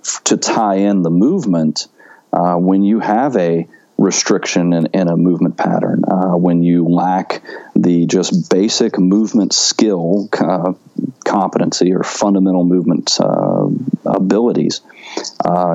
[0.04, 1.86] F- to tie in the movement,
[2.32, 7.44] uh, when you have a restriction in, in a movement pattern, uh, when you lack
[7.76, 10.72] the just basic movement skill uh,
[11.24, 13.68] competency or fundamental movement uh,
[14.04, 14.80] abilities,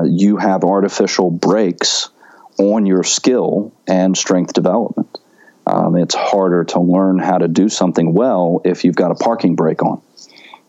[0.04, 2.10] you have artificial breaks
[2.58, 5.18] on your skill and strength development.
[5.66, 9.54] Um, it's harder to learn how to do something well if you've got a parking
[9.54, 10.02] brake on.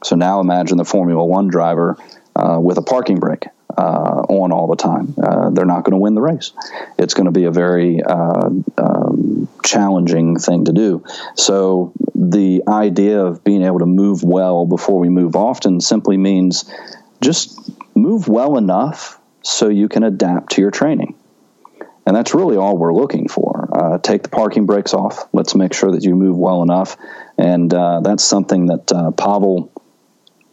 [0.03, 1.97] So now imagine the Formula One driver
[2.35, 5.15] uh, with a parking brake uh, on all the time.
[5.21, 6.51] Uh, they're not going to win the race.
[6.99, 11.03] It's going to be a very uh, um, challenging thing to do.
[11.35, 16.69] So the idea of being able to move well before we move often simply means
[17.21, 21.15] just move well enough so you can adapt to your training.
[22.05, 23.69] And that's really all we're looking for.
[23.71, 25.27] Uh, take the parking brakes off.
[25.31, 26.97] Let's make sure that you move well enough.
[27.37, 29.71] And uh, that's something that uh, Pavel,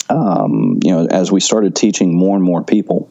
[0.09, 3.11] um, you know, as we started teaching more and more people,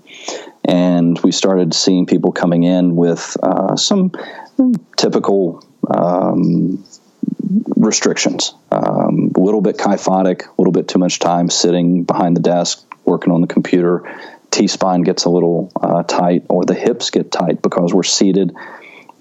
[0.63, 4.11] and we started seeing people coming in with uh, some
[4.95, 6.83] typical um,
[7.75, 12.41] restrictions, um, a little bit kyphotic, a little bit too much time sitting behind the
[12.41, 14.03] desk working on the computer,
[14.51, 18.55] T spine gets a little uh, tight or the hips get tight because we're seated.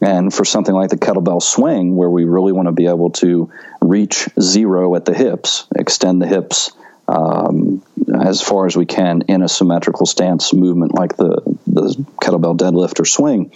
[0.01, 3.51] And for something like the kettlebell swing, where we really want to be able to
[3.81, 6.71] reach zero at the hips, extend the hips
[7.09, 7.83] um,
[8.15, 13.01] as far as we can in a symmetrical stance movement like the, the kettlebell deadlift
[13.01, 13.51] or swing,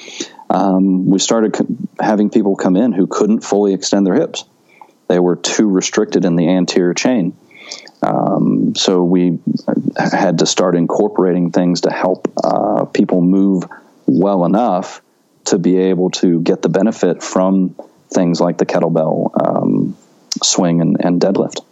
[0.49, 1.55] um, we started
[2.01, 4.45] having people come in who couldn't fully extend their hips.
[5.09, 7.37] They were too restricted in the anterior chain.
[8.03, 9.39] Um, so we
[9.97, 13.65] had to start incorporating things to help uh, people move
[14.07, 15.01] well enough
[15.45, 17.75] to be able to get the benefit from
[18.13, 19.97] things like the kettlebell um,
[20.43, 21.65] swing and, and, deadlift.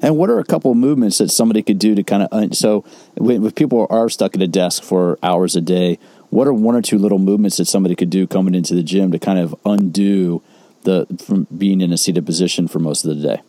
[0.00, 2.84] And what are a couple of movements that somebody could do to kind of so
[3.16, 5.98] if people are stuck at a desk for hours a day,
[6.30, 9.12] what are one or two little movements that somebody could do coming into the gym
[9.12, 10.42] to kind of undo
[10.82, 13.42] the from being in a seated position for most of the day?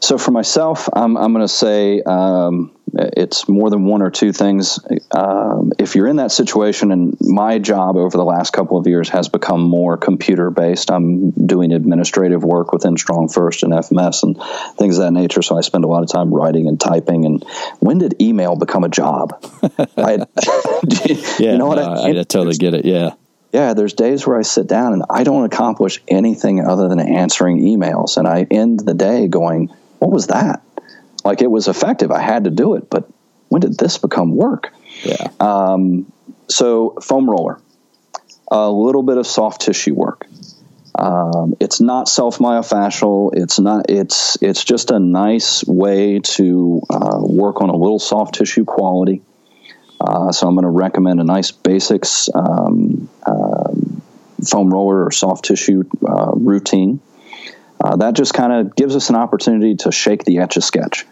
[0.00, 4.32] So for myself, I'm, I'm going to say um, it's more than one or two
[4.32, 4.78] things.
[5.10, 9.10] Um, if you're in that situation, and my job over the last couple of years
[9.10, 14.42] has become more computer based, I'm doing administrative work within StrongFirst and FMS and
[14.78, 15.42] things of that nature.
[15.42, 17.26] So I spend a lot of time writing and typing.
[17.26, 17.44] And
[17.80, 19.38] when did email become a job?
[19.98, 20.26] I,
[21.38, 21.78] yeah, you know what?
[21.78, 22.86] I, I totally get it.
[22.86, 23.10] Yeah.
[23.52, 27.58] Yeah, there's days where I sit down and I don't accomplish anything other than answering
[27.60, 28.16] emails.
[28.16, 29.70] And I end the day going,
[30.00, 30.62] what was that?
[31.24, 32.10] Like it was effective.
[32.10, 33.08] I had to do it, but
[33.48, 34.72] when did this become work?
[35.04, 35.28] Yeah.
[35.38, 36.10] Um,
[36.48, 37.60] so foam roller,
[38.50, 40.26] a little bit of soft tissue work.
[40.98, 43.30] Um, it's not self myofascial.
[43.34, 43.86] It's not.
[43.88, 49.22] It's it's just a nice way to uh, work on a little soft tissue quality.
[50.00, 53.72] Uh, so I'm going to recommend a nice basics um, uh,
[54.48, 57.00] foam roller or soft tissue uh, routine.
[57.82, 61.06] Uh, that just kind of gives us an opportunity to shake the etch a sketch.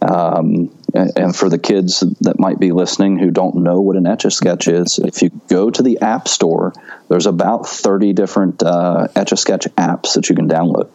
[0.00, 4.04] Um, and, and, for the kids that might be listening who don't know what an
[4.04, 6.72] etch a sketch is, if you go to the App Store,
[7.08, 10.90] there's about 30 different uh, etch a sketch apps that you can download,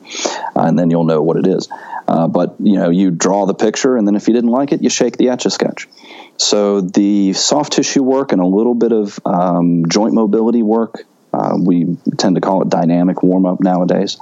[0.57, 1.69] uh, and then you'll know what it is.
[2.05, 4.81] Uh, but you know, you draw the picture, and then if you didn't like it,
[4.83, 5.87] you shake the etch a sketch.
[6.35, 11.03] So the soft tissue work and a little bit of um, joint mobility work,
[11.33, 14.17] uh, we tend to call it dynamic warm up nowadays.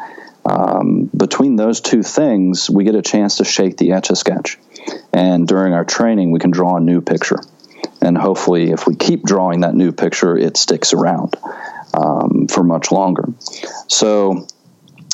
[0.46, 4.58] Um, between those two things, we get a chance to shake the etch a sketch.
[5.12, 7.40] And during our training, we can draw a new picture.
[8.02, 11.36] And hopefully, if we keep drawing that new picture, it sticks around
[11.94, 13.26] um, for much longer.
[13.88, 14.48] So,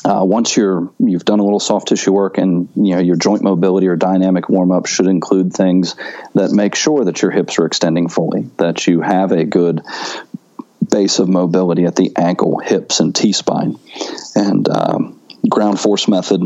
[0.04, 3.42] uh, once you're you've done a little soft tissue work and you know your joint
[3.42, 5.94] mobility or dynamic warm up should include things
[6.34, 9.82] that make sure that your hips are extending fully, that you have a good
[10.90, 13.78] base of mobility at the ankle, hips, and T spine,
[14.34, 16.42] and um, ground force method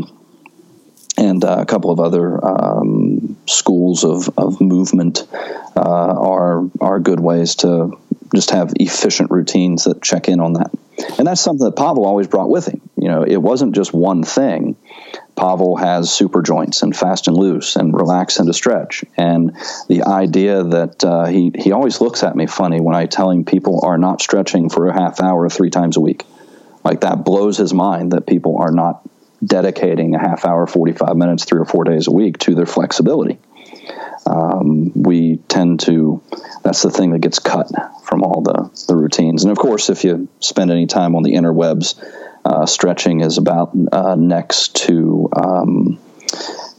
[1.17, 5.27] and uh, a couple of other um, schools of, of movement
[5.75, 7.97] uh, are are good ways to
[8.35, 10.71] just have efficient routines that check in on that.
[11.17, 12.81] And that's something that Pavel always brought with him.
[12.97, 14.75] You know, it wasn't just one thing.
[15.35, 19.05] Pavel has super joints and fast and loose and relax and stretch.
[19.15, 19.55] And
[19.87, 23.45] the idea that uh, he, he always looks at me funny when I tell him
[23.45, 26.25] people are not stretching for a half hour three times a week.
[26.87, 29.05] Like that blows his mind that people are not
[29.43, 33.39] dedicating a half hour, 45 minutes, three or four days a week to their flexibility.
[34.25, 36.23] Um, we tend to,
[36.63, 37.69] that's the thing that gets cut
[38.03, 39.43] from all the, the routines.
[39.43, 42.01] And of course, if you spend any time on the interwebs,
[42.45, 45.99] uh, stretching is about uh, next to um,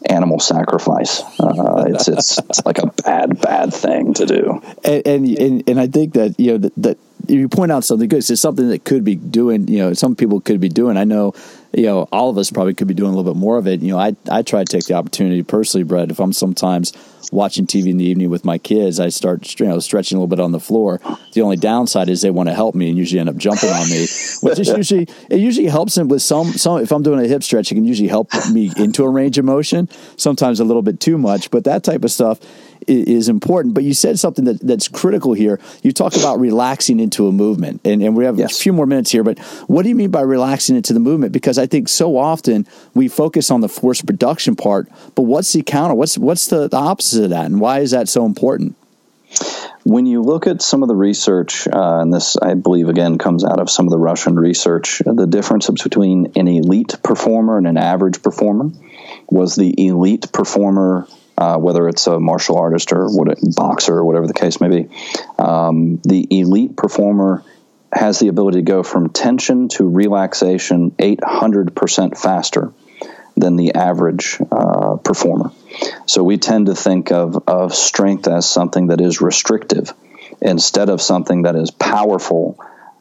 [0.07, 1.23] animal sacrifice.
[1.41, 4.63] Uh, it's, it's, it's like a bad bad thing to do.
[4.85, 8.09] And and, and, and I think that you know that, that you point out something
[8.09, 8.19] good.
[8.19, 9.69] It's something that could be doing.
[9.69, 10.97] You know, some people could be doing.
[10.97, 11.35] I know
[11.73, 13.81] you know, all of us probably could be doing a little bit more of it.
[13.81, 16.11] You know, I I try to take the opportunity personally, Brett.
[16.11, 16.93] If I'm sometimes
[17.31, 20.29] watching TV in the evening with my kids, I start you know stretching a little
[20.29, 21.01] bit on the floor.
[21.35, 23.89] The only downside is they want to help me and usually end up jumping on
[23.91, 24.07] me,
[24.43, 26.81] which is usually it usually helps them with some some.
[26.81, 29.45] If I'm doing a hip stretch, it can usually help me into a range of
[29.45, 29.89] motion.
[30.17, 32.41] Sometimes a little bit too much, but that type of stuff
[32.87, 33.75] is important.
[33.75, 35.61] But you said something that, that's critical here.
[35.83, 38.59] You talk about relaxing into a movement, and, and we have yes.
[38.59, 39.25] a few more minutes here.
[39.25, 41.33] But what do you mean by relaxing into the movement?
[41.33, 45.63] Because I think so often we focus on the force production part, but what's the
[45.63, 45.95] counter?
[45.95, 48.77] What's what's the, the opposite of that, and why is that so important?
[49.85, 53.45] When you look at some of the research, uh, and this I believe again comes
[53.45, 57.77] out of some of the Russian research, the difference between an elite performer and an
[57.77, 58.71] average performer
[59.29, 61.07] was the elite performer
[61.39, 64.89] uh, whether it's a martial artist or what boxer or whatever the case may be.
[65.39, 67.45] Um, the elite performer
[67.93, 72.73] has the ability to go from tension to relaxation 800% faster
[73.37, 75.53] than the average uh, performer.
[76.07, 79.95] So we tend to think of, of strength as something that is restrictive
[80.41, 82.59] instead of something that is powerful.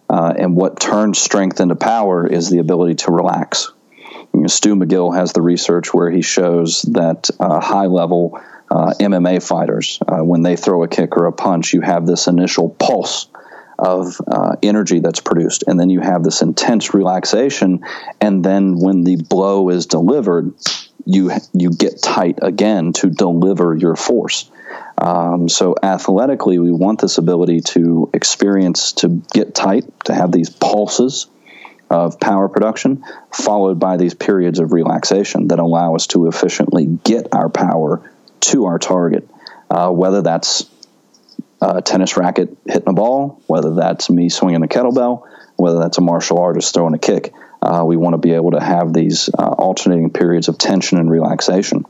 [0.08, 3.72] Uh, and what turns strength into power is the ability to relax.
[4.38, 8.94] You know, Stu McGill has the research where he shows that uh, high level uh,
[9.00, 12.70] MMA fighters, uh, when they throw a kick or a punch, you have this initial
[12.70, 13.30] pulse
[13.80, 17.84] of uh, energy that's produced, and then you have this intense relaxation,
[18.22, 20.54] and then when the blow is delivered,
[21.04, 24.52] you you get tight again to deliver your force.
[25.00, 30.52] Um, so athletically, we want this ability to experience to get tight, to have these
[30.52, 31.26] pulses
[31.90, 37.34] of power production, followed by these periods of relaxation that allow us to efficiently get
[37.34, 38.12] our power
[38.42, 39.30] to our target.
[39.70, 40.70] Uh, whether that's
[41.62, 45.24] a tennis racket hitting a ball, whether that's me swinging a kettlebell,
[45.56, 47.34] whether that's a martial artist throwing a kick.
[47.60, 51.10] Uh, we want to be able to have these uh, alternating periods of tension and
[51.10, 51.86] relaxation.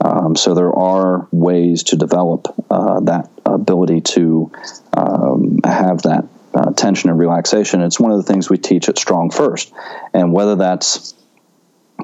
[0.00, 4.52] Um, so there are ways to develop uh, that ability to
[4.92, 6.26] um, have that
[6.56, 7.82] uh, tension and relaxation.
[7.82, 9.72] It's one of the things we teach at StrongFirst,
[10.14, 11.14] and whether that's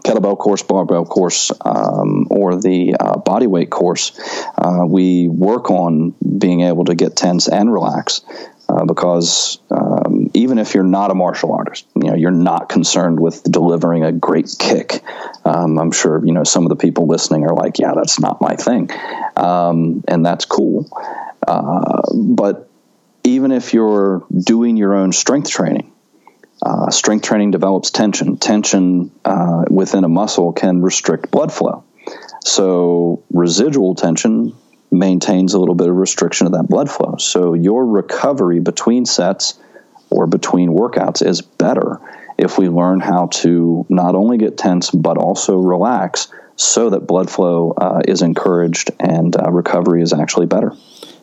[0.05, 4.19] kettlebell course, barbell course, um, or the uh, body weight course,
[4.57, 8.21] uh, we work on being able to get tense and relax.
[8.69, 13.21] Uh, because um, even if you're not a martial artist, you know you're not concerned
[13.21, 15.03] with delivering a great kick.
[15.45, 18.41] Um, I'm sure you know some of the people listening are like, "Yeah, that's not
[18.41, 18.89] my thing,"
[19.37, 20.89] um, and that's cool.
[21.47, 22.71] Uh, but
[23.25, 25.93] even if you're doing your own strength training,
[26.63, 28.37] uh, strength training develops tension.
[28.37, 31.85] Tension uh, within a muscle can restrict blood flow.
[32.45, 34.55] So, residual tension
[34.91, 37.17] maintains a little bit of restriction of that blood flow.
[37.19, 39.59] So, your recovery between sets
[40.11, 42.01] or between workouts is better
[42.39, 47.31] if we learn how to not only get tense but also relax so that blood
[47.31, 50.73] flow uh, is encouraged and uh, recovery is actually better.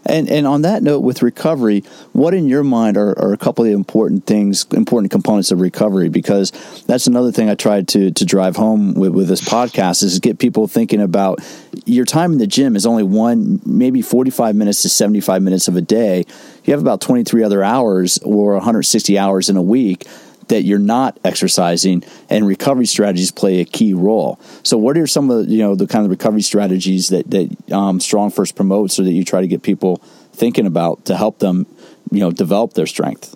[0.05, 1.83] And and on that note, with recovery,
[2.13, 6.09] what in your mind are, are a couple of important things, important components of recovery?
[6.09, 6.51] Because
[6.87, 10.39] that's another thing I tried to to drive home with, with this podcast is get
[10.39, 11.39] people thinking about
[11.85, 15.41] your time in the gym is only one, maybe forty five minutes to seventy five
[15.41, 16.25] minutes of a day.
[16.63, 20.05] You have about twenty three other hours or one hundred sixty hours in a week
[20.49, 24.39] that you're not exercising and recovery strategies play a key role.
[24.63, 27.71] So what are some of the, you know the kind of recovery strategies that that
[27.71, 29.97] um, StrongFirst promotes so that you try to get people
[30.33, 31.65] thinking about to help them
[32.11, 33.35] you know develop their strength?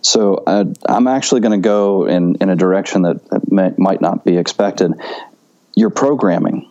[0.00, 4.24] So uh, I'm actually going to go in in a direction that may, might not
[4.24, 4.92] be expected.
[5.74, 6.68] Your programming.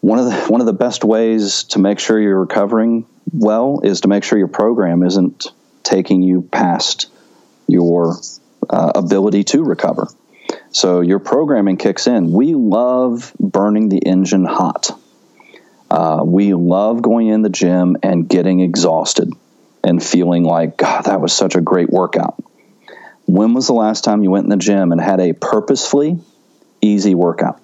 [0.00, 4.02] One of the one of the best ways to make sure you're recovering well is
[4.02, 5.48] to make sure your program isn't
[5.82, 7.08] taking you past
[7.66, 8.16] your
[8.70, 10.08] uh, ability to recover.
[10.70, 12.32] So your programming kicks in.
[12.32, 14.90] We love burning the engine hot.
[15.90, 19.32] Uh, we love going in the gym and getting exhausted
[19.82, 22.42] and feeling like, God, that was such a great workout.
[23.26, 26.18] When was the last time you went in the gym and had a purposefully
[26.80, 27.60] easy workout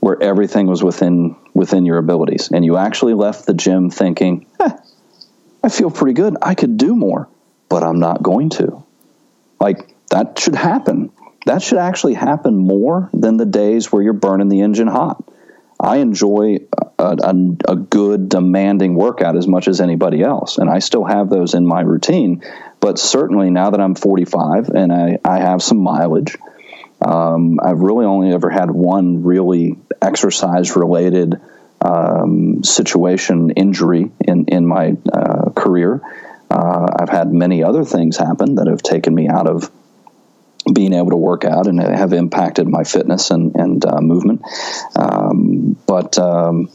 [0.00, 4.70] where everything was within within your abilities and you actually left the gym thinking, eh,
[5.62, 6.36] I feel pretty good.
[6.42, 7.28] I could do more,
[7.68, 8.84] but I'm not going to.
[9.62, 11.12] Like that should happen.
[11.46, 15.22] That should actually happen more than the days where you're burning the engine hot.
[15.78, 16.58] I enjoy
[16.98, 17.34] a, a,
[17.68, 21.64] a, good, demanding workout as much as anybody else, and I still have those in
[21.64, 22.42] my routine.
[22.80, 26.36] But certainly now that I'm 45 and I, I have some mileage,
[27.00, 31.40] um, I've really only ever had one really exercise related
[31.80, 36.00] um, situation, injury in, in my uh, career.
[36.52, 39.70] Uh, I've had many other things happen that have taken me out of
[40.70, 44.42] being able to work out and have impacted my fitness and, and uh, movement.
[44.94, 46.68] Um, but um,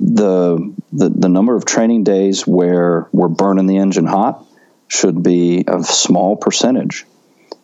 [0.00, 4.44] the, the the number of training days where we're burning the engine hot
[4.88, 7.04] should be a small percentage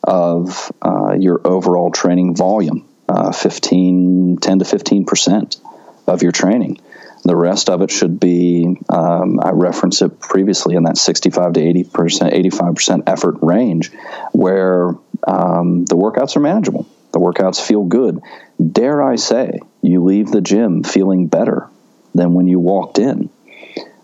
[0.04, 5.56] of uh, your overall training volume, uh, 15, 10 to 15 percent
[6.06, 6.78] of your training.
[7.30, 11.60] The rest of it should be, um, I referenced it previously in that 65 to
[11.60, 11.84] 80%,
[12.50, 13.92] 85% effort range
[14.32, 14.96] where
[15.28, 16.88] um, the workouts are manageable.
[17.12, 18.20] The workouts feel good.
[18.60, 21.68] Dare I say, you leave the gym feeling better
[22.16, 23.30] than when you walked in.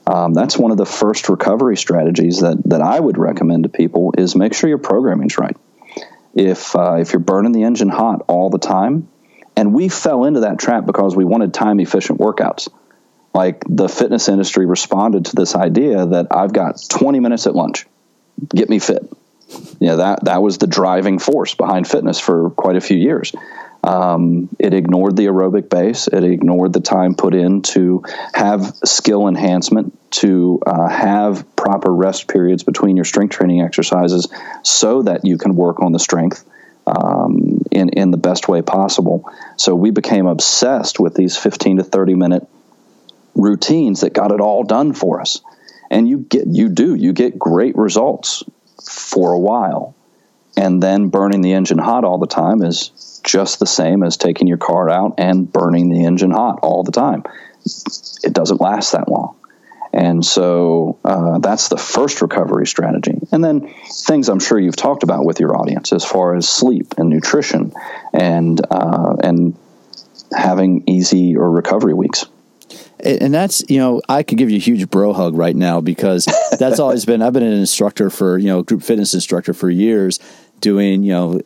[0.06, 4.14] Um, that's one of the first recovery strategies that, that I would recommend to people
[4.16, 5.56] is make sure your programming's right.
[6.32, 9.08] If, uh, if you're burning the engine hot all the time,
[9.56, 12.68] and we fell into that trap because we wanted time efficient workouts
[13.36, 17.86] like the fitness industry responded to this idea that I've got 20 minutes at lunch,
[18.48, 19.02] get me fit.
[19.78, 23.32] Yeah, that that was the driving force behind fitness for quite a few years.
[23.84, 26.08] Um, it ignored the aerobic base.
[26.08, 32.28] It ignored the time put in to have skill enhancement, to uh, have proper rest
[32.28, 34.28] periods between your strength training exercises,
[34.62, 36.42] so that you can work on the strength
[36.86, 39.30] um, in in the best way possible.
[39.58, 42.48] So we became obsessed with these 15 to 30 minute
[43.36, 45.40] routines that got it all done for us.
[45.90, 48.42] And you get you do you get great results
[48.84, 49.94] for a while.
[50.56, 54.46] And then burning the engine hot all the time is just the same as taking
[54.48, 57.24] your car out and burning the engine hot all the time.
[58.24, 59.36] It doesn't last that long.
[59.92, 63.18] And so uh, that's the first recovery strategy.
[63.32, 66.94] And then things I'm sure you've talked about with your audience as far as sleep
[66.96, 67.72] and nutrition
[68.12, 69.56] and uh, and
[70.36, 72.26] having easy or recovery weeks
[73.04, 76.26] and that's you know I could give you a huge bro hug right now because
[76.58, 80.18] that's always been I've been an instructor for you know group fitness instructor for years
[80.60, 81.40] doing you know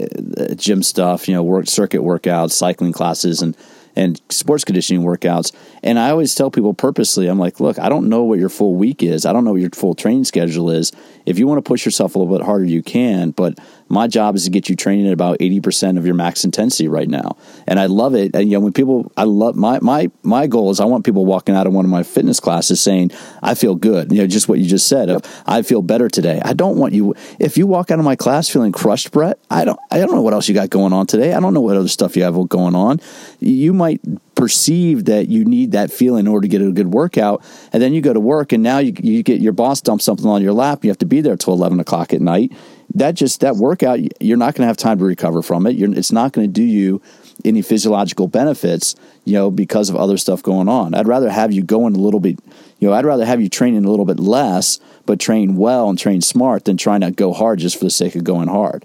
[0.55, 3.57] gym stuff, you know, work circuit workouts, cycling classes, and
[3.97, 5.53] and sports conditioning workouts.
[5.83, 8.77] And I always tell people purposely, I'm like, look, I don't know what your full
[8.77, 9.27] week is.
[9.27, 10.93] I don't know what your full training schedule is.
[11.27, 13.31] If you want to push yourself a little bit harder, you can.
[13.33, 13.59] But
[13.91, 17.09] my job is to get you training at about 80% of your max intensity right
[17.09, 17.37] now.
[17.67, 18.35] And I love it.
[18.37, 21.27] And, you know, when people, I love my, my, my goal is I want people
[21.27, 23.11] walking out of one of my fitness classes saying,
[23.43, 24.13] I feel good.
[24.13, 26.41] You know, just what you just said of, I feel better today.
[26.45, 29.65] I don't want you, if you walk out of my class feeling crushed, Brett, I
[29.65, 31.35] don't, I don't know what else you got going on today.
[31.35, 33.01] I don't know what other stuff you have going on.
[33.41, 34.01] You might
[34.37, 37.45] perceive that you need that feeling in order to get a good workout.
[37.73, 40.27] And then you go to work and now you, you get your boss dump something
[40.27, 40.85] on your lap.
[40.85, 42.53] You have to be there till 11 o'clock at night.
[42.95, 45.77] That just, that workout, you're not going to have time to recover from it.
[45.77, 47.01] You're, it's not going to do you
[47.45, 50.95] any physiological benefits, you know, because of other stuff going on.
[50.95, 52.39] I'd rather have you going a little bit,
[52.79, 55.99] you know, I'd rather have you training a little bit less, but train well and
[55.99, 58.85] train smart than trying to go hard just for the sake of going hard.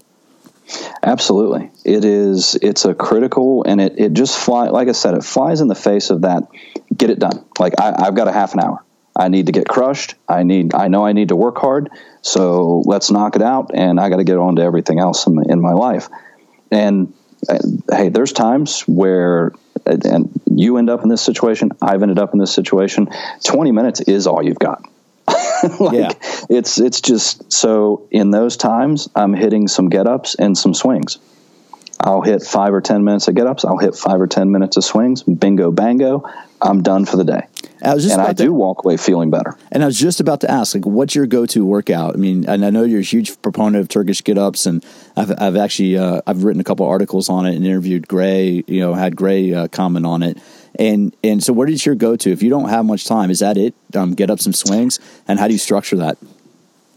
[1.02, 1.70] Absolutely.
[1.84, 5.60] It is, it's a critical, and it, it just fly, like I said, it flies
[5.60, 6.44] in the face of that,
[6.96, 7.44] get it done.
[7.58, 8.82] Like I, I've got a half an hour.
[9.16, 10.14] I need to get crushed.
[10.28, 11.90] I need, I know I need to work hard.
[12.22, 13.70] So let's knock it out.
[13.74, 16.08] And I got to get on to everything else in my, in my life.
[16.70, 17.14] And
[17.48, 17.58] uh,
[17.90, 19.52] hey, there's times where,
[19.86, 21.70] and you end up in this situation.
[21.80, 23.08] I've ended up in this situation.
[23.44, 24.82] 20 minutes is all you've got.
[25.80, 26.12] like yeah.
[26.50, 31.18] it's it's just so in those times I'm hitting some get ups and some swings.
[32.00, 33.64] I'll hit five or ten minutes of get ups.
[33.64, 35.22] I'll hit five or ten minutes of swings.
[35.22, 36.28] Bingo, bango.
[36.60, 37.46] I'm done for the day.
[37.82, 39.56] I was just and I do walk away feeling better.
[39.70, 42.14] And I was just about to ask, like, what's your go-to workout?
[42.14, 44.84] I mean, and I know you're a huge proponent of Turkish get-ups, and
[45.16, 48.64] I've, I've actually uh, I've written a couple articles on it and interviewed Gray.
[48.66, 50.38] You know, had Gray uh, comment on it.
[50.78, 53.30] And and so, where is your go to if you don't have much time?
[53.30, 53.74] Is that it?
[53.94, 56.18] Um, get up some swings, and how do you structure that?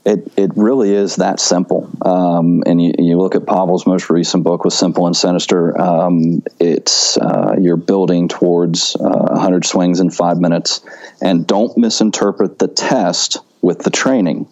[0.06, 1.90] It it really is that simple.
[2.02, 5.80] Um, and you, you, look at Pavel's most recent book with Simple and Sinister.
[5.80, 10.82] Um, it's uh, you're building towards uh, 100 swings in five minutes,
[11.22, 14.48] and don't misinterpret the test with the training.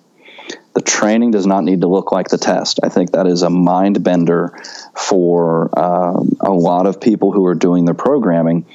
[0.74, 2.82] The training does not need to look like the test.
[2.84, 4.56] I think that is a mind bender
[4.96, 8.66] for uh, a lot of people who are doing the programming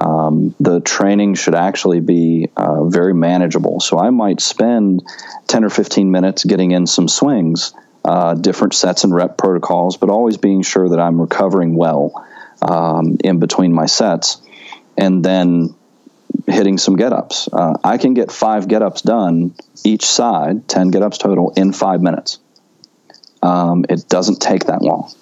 [0.00, 3.80] um, the training should actually be uh, very manageable.
[3.80, 5.02] So I might spend
[5.46, 7.72] 10 or 15 minutes getting in some swings,
[8.04, 12.26] uh, different sets and rep protocols, but always being sure that I'm recovering well
[12.60, 14.40] um, in between my sets.
[14.96, 15.74] And then
[16.46, 17.48] hitting some get ups.
[17.52, 21.72] Uh, I can get five get ups done each side, 10 get ups total, in
[21.72, 22.38] five minutes.
[23.42, 25.12] Um, it doesn't take that long.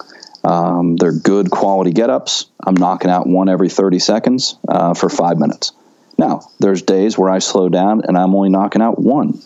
[0.43, 2.45] Um, they're good quality get ups.
[2.65, 5.71] I'm knocking out one every 30 seconds uh, for five minutes.
[6.17, 9.39] Now, there's days where I slow down and I'm only knocking out one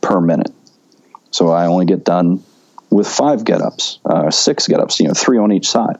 [0.00, 0.52] per minute.
[1.30, 2.44] So I only get done
[2.90, 5.96] with five get ups, uh, six get ups, you know, three on each side.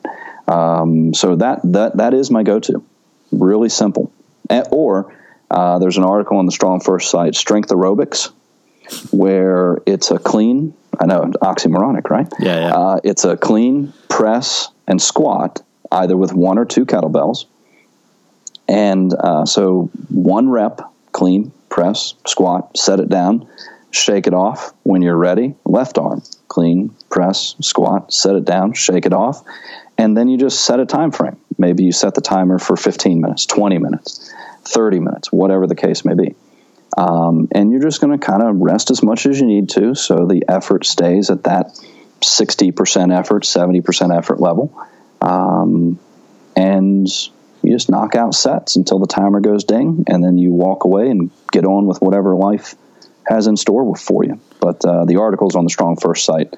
[0.46, 2.84] Um, so that, that, that is my go to.
[3.32, 4.12] Really simple.
[4.70, 5.12] or
[5.50, 8.30] uh, there's an article on the StrongFirst site, Strength Aerobics,
[9.10, 12.28] where it's a clean, I know, oxymoronic, right?
[12.38, 12.74] Yeah, yeah.
[12.74, 17.46] Uh, it's a clean press and squat, either with one or two kettlebells.
[18.68, 20.80] And uh, so one rep,
[21.12, 23.48] clean, press, squat, set it down,
[23.90, 25.54] shake it off when you're ready.
[25.64, 29.42] Left arm, clean, press, squat, set it down, shake it off.
[29.96, 31.36] And then you just set a time frame.
[31.58, 34.32] Maybe you set the timer for 15 minutes, 20 minutes,
[34.64, 36.34] 30 minutes, whatever the case may be.
[36.96, 39.94] Um, and you're just going to kind of rest as much as you need to
[39.94, 41.76] so the effort stays at that
[42.20, 44.72] 60% effort, 70% effort level.
[45.20, 45.98] Um,
[46.56, 47.08] and
[47.62, 51.10] you just knock out sets until the timer goes ding, and then you walk away
[51.10, 52.74] and get on with whatever life
[53.26, 54.40] has in store for you.
[54.60, 56.54] But uh, the article's on the StrongFirst site.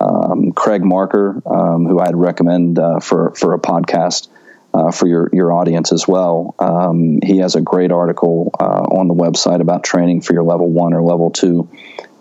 [0.00, 4.28] Um, Craig Marker, um, who I'd recommend uh, for for a podcast,
[4.72, 6.54] uh, for your, your audience as well.
[6.58, 10.68] Um, he has a great article uh, on the website about training for your level
[10.68, 11.68] one or level two,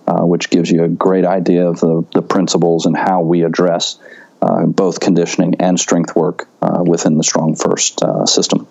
[0.07, 3.99] uh, which gives you a great idea of the, the principles and how we address
[4.41, 8.67] uh, both conditioning and strength work uh, within the StrongFirst uh, system.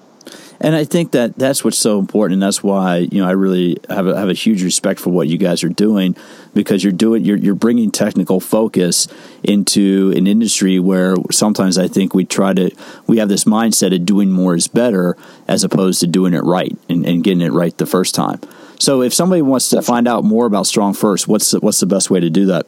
[0.60, 3.78] And I think that that's what's so important, and that's why you know I really
[3.88, 6.16] have a, have a huge respect for what you guys are doing
[6.52, 9.06] because you're doing you're you're bringing technical focus
[9.44, 12.70] into an industry where sometimes I think we try to
[13.06, 16.76] we have this mindset of doing more is better as opposed to doing it right
[16.88, 18.40] and, and getting it right the first time.
[18.80, 22.10] So if somebody wants to find out more about StrongFirst, what's the, what's the best
[22.10, 22.66] way to do that?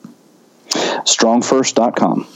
[0.70, 2.26] Strongfirst.com.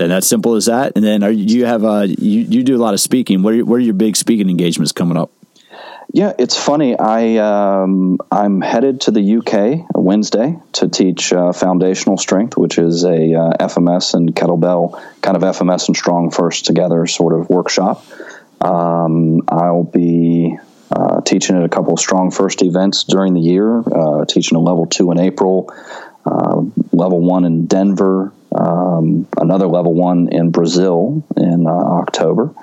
[0.00, 0.92] And that's simple as that.
[0.96, 3.42] And then are you have uh, you you do a lot of speaking.
[3.42, 5.30] What are, what are your big speaking engagements coming up?
[6.12, 6.96] Yeah, it's funny.
[6.98, 13.04] I um, I'm headed to the UK Wednesday to teach uh, foundational strength, which is
[13.04, 18.04] a uh, FMS and kettlebell kind of FMS and StrongFirst together sort of workshop.
[18.60, 20.56] Um, I'll be
[20.90, 23.80] uh, teaching at a couple of StrongFirst events during the year.
[23.80, 25.74] Uh, teaching a level two in April,
[26.24, 32.54] uh, level one in Denver, um, another level one in Brazil in uh, October,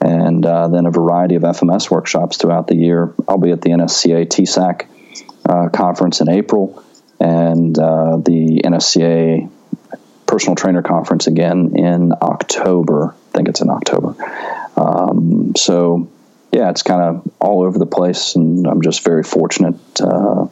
[0.00, 3.12] and uh, then a variety of FMS workshops throughout the year.
[3.28, 4.86] I'll be at the NSCA TSAC
[5.48, 6.82] uh, conference in April
[7.20, 9.50] and uh, the NSCA
[10.26, 13.14] personal trainer conference again in October.
[13.14, 14.14] I think it's in October.
[14.76, 16.10] Um, so,
[16.52, 20.46] yeah, it's kind of all over the place, and I'm just very fortunate uh,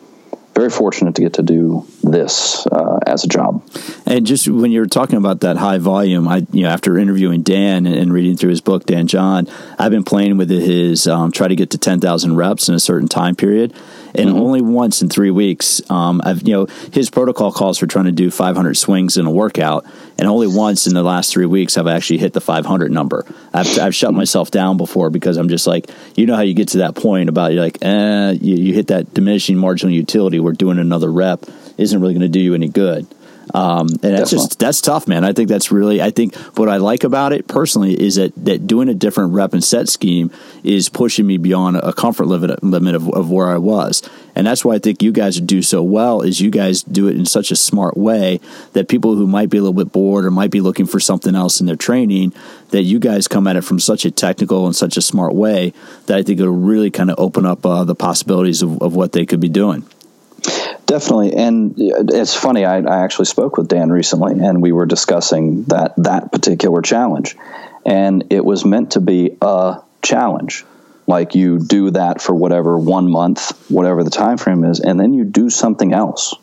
[0.54, 3.62] very fortunate to get to do this uh, as a job.
[4.06, 7.86] And just when you're talking about that high volume, I you know after interviewing Dan
[7.86, 9.48] and reading through his book, Dan John,
[9.78, 12.80] I've been playing with his um, try to get to ten thousand reps in a
[12.80, 13.74] certain time period
[14.14, 14.38] and mm-hmm.
[14.38, 15.80] only once in three weeks.
[15.90, 19.30] Um, I've you know his protocol calls for trying to do 500 swings in a
[19.30, 19.86] workout,
[20.18, 23.26] and only once in the last three weeks have I actually hit the 500 number.
[23.52, 26.68] I've, I've shut myself down before because I'm just like, you know how you get
[26.68, 30.52] to that point about you're like, eh, you, you hit that diminishing marginal utility We're
[30.52, 31.44] doing another rep
[31.78, 33.06] isn't really going to do you any good.
[33.54, 34.38] Um, and that's Definitely.
[34.38, 35.24] just that's tough, man.
[35.24, 36.00] I think that's really.
[36.00, 39.52] I think what I like about it personally is that that doing a different rep
[39.52, 40.30] and set scheme
[40.64, 44.64] is pushing me beyond a comfort limit limit of, of where I was, and that's
[44.64, 46.22] why I think you guys do so well.
[46.22, 48.40] Is you guys do it in such a smart way
[48.72, 51.34] that people who might be a little bit bored or might be looking for something
[51.34, 52.32] else in their training,
[52.70, 55.74] that you guys come at it from such a technical and such a smart way
[56.06, 59.12] that I think it'll really kind of open up uh, the possibilities of, of what
[59.12, 59.84] they could be doing.
[60.92, 62.66] Definitely, and it's funny.
[62.66, 67.34] I, I, actually spoke with Dan recently, and we were discussing that that particular challenge,
[67.86, 70.66] and it was meant to be a challenge.
[71.06, 75.14] Like you do that for whatever one month, whatever the time frame is, and then
[75.14, 76.34] you do something else.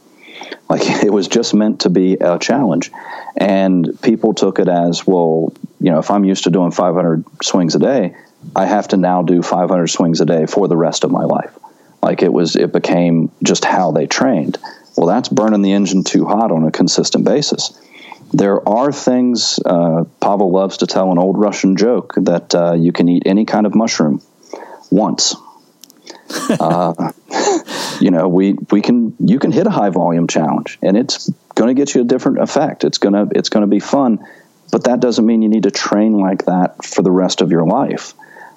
[0.67, 2.91] Like it was just meant to be a challenge,
[3.37, 5.53] and people took it as well.
[5.79, 8.15] You know, if I'm used to doing 500 swings a day,
[8.55, 11.55] I have to now do 500 swings a day for the rest of my life
[12.01, 14.57] like it was, it became just how they trained.
[14.95, 17.71] Well, that's burning the engine too hot on a consistent basis.
[18.33, 22.91] There are things, uh, Pavel loves to tell an old Russian joke that uh, you
[22.91, 24.21] can eat any kind of mushroom
[24.91, 25.35] once.
[26.49, 27.11] uh,
[27.99, 31.73] you know, we, we can, you can hit a high volume challenge and it's going
[31.73, 32.83] to get you a different effect.
[32.83, 34.19] It's going to, it's going to be fun,
[34.71, 37.65] but that doesn't mean you need to train like that for the rest of your
[37.65, 38.13] life.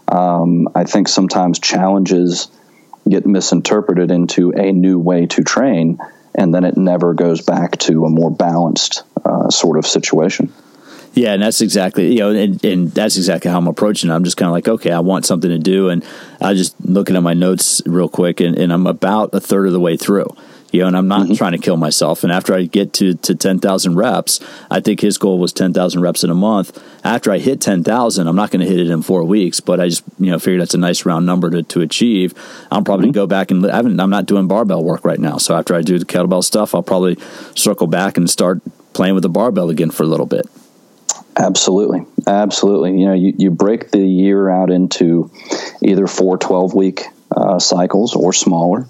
[0.09, 2.49] Um, I think sometimes challenges,
[3.09, 5.99] get misinterpreted into a new way to train,
[6.35, 10.53] and then it never goes back to a more balanced uh, sort of situation.
[11.15, 14.15] Yeah, and that's exactly you know, and, and that's exactly how I'm approaching it.
[14.15, 16.05] I'm just kind of like, okay, I want something to do, and
[16.41, 19.73] I just looking at my notes real quick, and, and I'm about a third of
[19.73, 20.35] the way through
[20.73, 21.35] you know, and I'm not mm-hmm.
[21.35, 22.25] trying to kill myself.
[22.25, 26.25] And after I get to, to 10,000 reps, I think his goal was 10,000 reps
[26.25, 26.83] in a month.
[27.05, 29.89] After I hit 10,000, I'm not going to hit it in four weeks, but I
[29.89, 32.33] just, you know, figured that's a nice round number to, to achieve.
[32.71, 33.13] I'm probably mm-hmm.
[33.13, 35.37] going to go back and I haven't, I'm not doing barbell work right now.
[35.37, 37.19] So after I do the kettlebell stuff, I'll probably
[37.55, 38.63] circle back and start
[38.95, 40.49] playing with the barbell again for a little bit.
[41.37, 42.07] Absolutely.
[42.27, 42.99] Absolutely.
[42.99, 45.31] You know, you, you break the year out into
[45.83, 47.05] either four 12 week
[47.35, 48.87] uh, cycles or smaller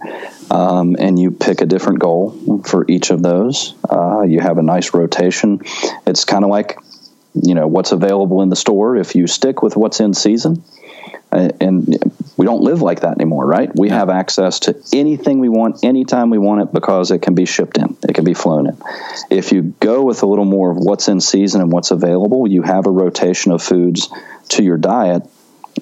[0.82, 3.74] um, and you pick a different goal for each of those.
[3.90, 5.60] Uh, you have a nice rotation.
[6.06, 6.78] It's kind of like,
[7.34, 8.96] you know, what's available in the store.
[8.96, 10.62] If you stick with what's in season,
[11.30, 11.88] uh, and
[12.36, 13.70] we don't live like that anymore, right?
[13.74, 17.46] We have access to anything we want anytime we want it because it can be
[17.46, 18.76] shipped in, it can be flown in.
[19.30, 22.62] If you go with a little more of what's in season and what's available, you
[22.62, 24.10] have a rotation of foods
[24.50, 25.22] to your diet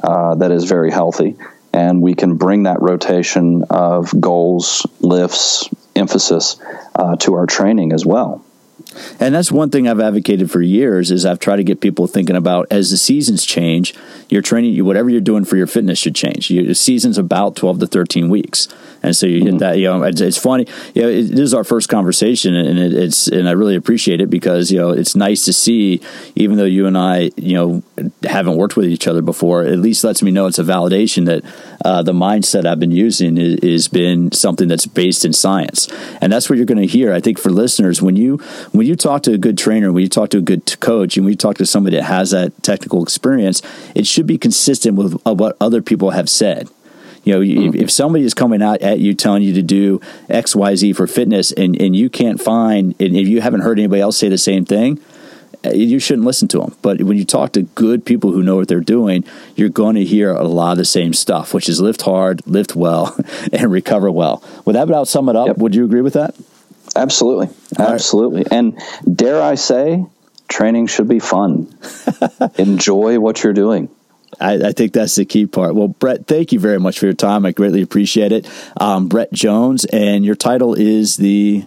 [0.04, 1.36] uh, that is very healthy
[1.72, 6.56] and we can bring that rotation of goals, lifts, emphasis
[6.94, 8.44] uh, to our training as well.
[9.18, 12.36] And that's one thing I've advocated for years is I've tried to get people thinking
[12.36, 13.94] about as the seasons change,
[14.28, 16.50] your training, whatever you're doing for your fitness should change.
[16.50, 18.68] Your season's about 12 to 13 weeks.
[19.02, 19.58] And so you hit mm-hmm.
[19.58, 20.66] that, you know, it's, it's funny.
[20.94, 24.20] You know, it, this is our first conversation and it, it's, and I really appreciate
[24.20, 26.00] it because, you know, it's nice to see,
[26.34, 27.82] even though you and I, you know,
[28.24, 31.44] haven't worked with each other before, at least lets me know it's a validation that
[31.84, 35.88] uh, the mindset I've been using is, been something that's based in science.
[36.20, 37.12] And that's what you're going to hear.
[37.12, 38.36] I think for listeners, when you,
[38.72, 41.24] when you talk to a good trainer, when you talk to a good coach, and
[41.24, 43.62] when you talk to somebody that has that technical experience,
[43.94, 46.68] it should be consistent with what other people have said.
[47.24, 47.78] You know, mm-hmm.
[47.78, 51.06] if, somebody is coming out at you telling you to do X, Y, Z for
[51.06, 54.38] fitness, and, and you can't find, and if you haven't heard anybody else say the
[54.38, 54.98] same thing,
[55.64, 56.76] you shouldn't listen to them.
[56.82, 59.24] But when you talk to good people who know what they're doing,
[59.56, 62.74] you're going to hear a lot of the same stuff, which is lift hard, lift
[62.74, 63.18] well,
[63.52, 64.42] and recover well.
[64.64, 65.48] Would that about sum it up?
[65.48, 65.58] Yep.
[65.58, 66.34] Would you agree with that?
[66.96, 67.48] Absolutely.
[67.78, 68.42] Absolutely.
[68.42, 68.52] Right.
[68.52, 68.82] And
[69.16, 70.04] dare I say,
[70.48, 71.72] training should be fun.
[72.58, 73.88] Enjoy what you're doing.
[74.40, 75.74] I, I, think that's the key part.
[75.74, 77.44] Well, Brett, thank you very much for your time.
[77.44, 78.48] I greatly appreciate it.
[78.80, 81.64] Um, Brett Jones, and your title is the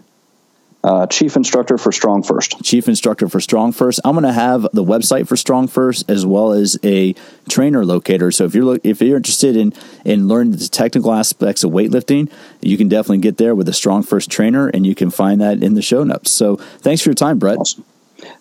[0.84, 2.63] uh, chief instructor for StrongFirst.
[2.63, 3.99] Chief instructor for StrongFirst.
[4.03, 7.13] I'm going to have the website for StrongFirst as well as a
[7.47, 8.31] trainer locator.
[8.31, 9.73] So if you're look, if you're interested in
[10.03, 12.29] in learning the technical aspects of weightlifting,
[12.61, 15.75] you can definitely get there with a StrongFirst trainer, and you can find that in
[15.75, 16.31] the show notes.
[16.31, 17.59] So thanks for your time, Brett.
[17.59, 17.86] Awesome.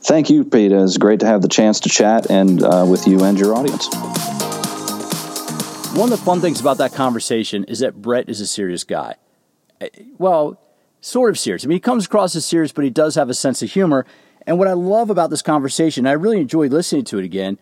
[0.02, 0.72] Thank you, Pete.
[0.72, 3.86] It's great to have the chance to chat and uh, with you and your audience.
[5.94, 9.16] One of the fun things about that conversation is that Brett is a serious guy.
[9.80, 9.88] Eh,
[10.18, 10.58] well
[11.02, 11.64] sort of serious.
[11.64, 14.06] I mean, he comes across as serious, but he does have a sense of humor.
[14.46, 17.58] And what I love about this conversation, I really enjoyed listening to it again,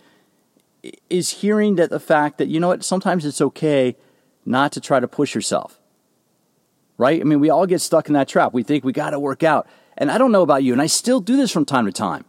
[1.09, 3.97] is hearing that the fact that, you know what, sometimes it's okay
[4.45, 5.81] not to try to push yourself.
[6.97, 7.21] Right?
[7.21, 8.53] I mean, we all get stuck in that trap.
[8.53, 9.67] We think we got to work out.
[9.97, 12.25] And I don't know about you, and I still do this from time to time.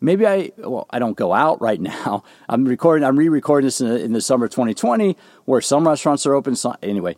[0.00, 2.22] Maybe I, well, I don't go out right now.
[2.48, 5.88] I'm recording, I'm re recording this in the, in the summer of 2020 where some
[5.88, 6.54] restaurants are open.
[6.54, 7.16] So, anyway,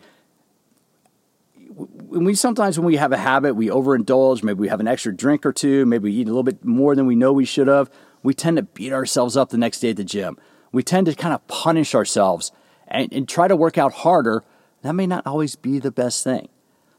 [2.14, 4.42] we sometimes when we have a habit, we overindulge.
[4.42, 5.84] Maybe we have an extra drink or two.
[5.84, 7.90] Maybe we eat a little bit more than we know we should have.
[8.22, 10.38] We tend to beat ourselves up the next day at the gym.
[10.72, 12.52] We tend to kind of punish ourselves
[12.88, 14.44] and, and try to work out harder.
[14.82, 16.48] That may not always be the best thing.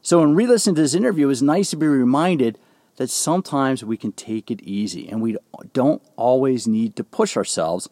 [0.02, 2.58] So, in re listening to this interview, it's nice to be reminded
[2.96, 5.36] that sometimes we can take it easy and we
[5.72, 7.88] don't always need to push ourselves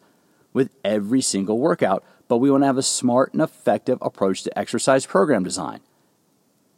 [0.53, 4.57] with every single workout, but we want to have a smart and effective approach to
[4.57, 5.81] exercise program design.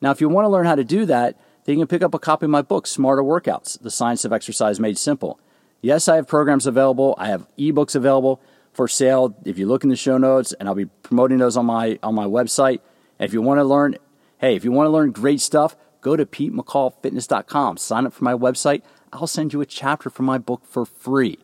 [0.02, 2.14] Now, if you want to learn how to do that, then you can pick up
[2.14, 5.40] a copy of my book, Smarter Workouts The Science of Exercise Made Simple.
[5.82, 8.42] Yes, I have programs available, I have ebooks available
[8.78, 9.36] for sale.
[9.44, 12.16] If you look in the show notes, and I'll be promoting those on my on
[12.16, 12.80] my website.
[13.20, 13.98] And if you want to learn,
[14.38, 17.78] hey, if you want to learn great stuff, go to PeteMcCallFitness.com.
[17.78, 18.84] Sign up for my website.
[19.12, 21.40] I'll send you a chapter from my book for free.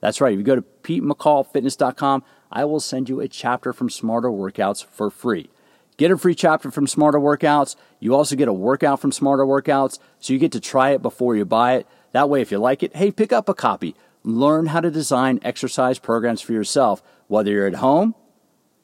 [0.00, 0.34] That's right.
[0.34, 5.10] If you go to PeteMcCallFitness.com, I will send you a chapter from Smarter Workouts for
[5.10, 5.48] free.
[5.96, 7.76] Get a free chapter from Smarter Workouts.
[8.00, 11.36] You also get a workout from Smarter Workouts, so you get to try it before
[11.36, 11.86] you buy it.
[12.12, 13.94] That way, if you like it, hey, pick up a copy.
[14.24, 18.14] Learn how to design exercise programs for yourself, whether you're at home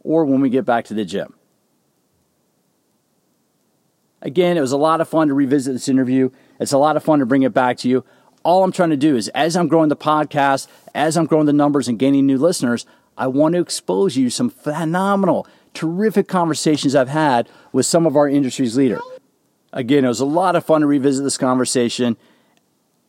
[0.00, 1.34] or when we get back to the gym.
[4.22, 6.30] Again, it was a lot of fun to revisit this interview.
[6.58, 8.04] It's a lot of fun to bring it back to you.
[8.42, 11.52] All I'm trying to do is, as I'm growing the podcast, as I'm growing the
[11.52, 12.86] numbers and gaining new listeners,
[13.16, 18.29] I want to expose you some phenomenal terrific conversations I've had with some of our
[18.29, 19.01] industry's leader.
[19.73, 22.16] Again, it was a lot of fun to revisit this conversation.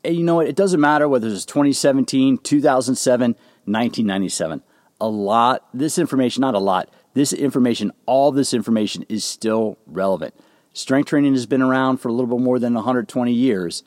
[0.03, 0.47] And you know what?
[0.47, 4.63] It doesn't matter whether it's 2017, 2007, 1997.
[4.99, 10.35] A lot, this information, not a lot, this information, all this information is still relevant.
[10.73, 13.83] Strength training has been around for a little bit more than 120 years,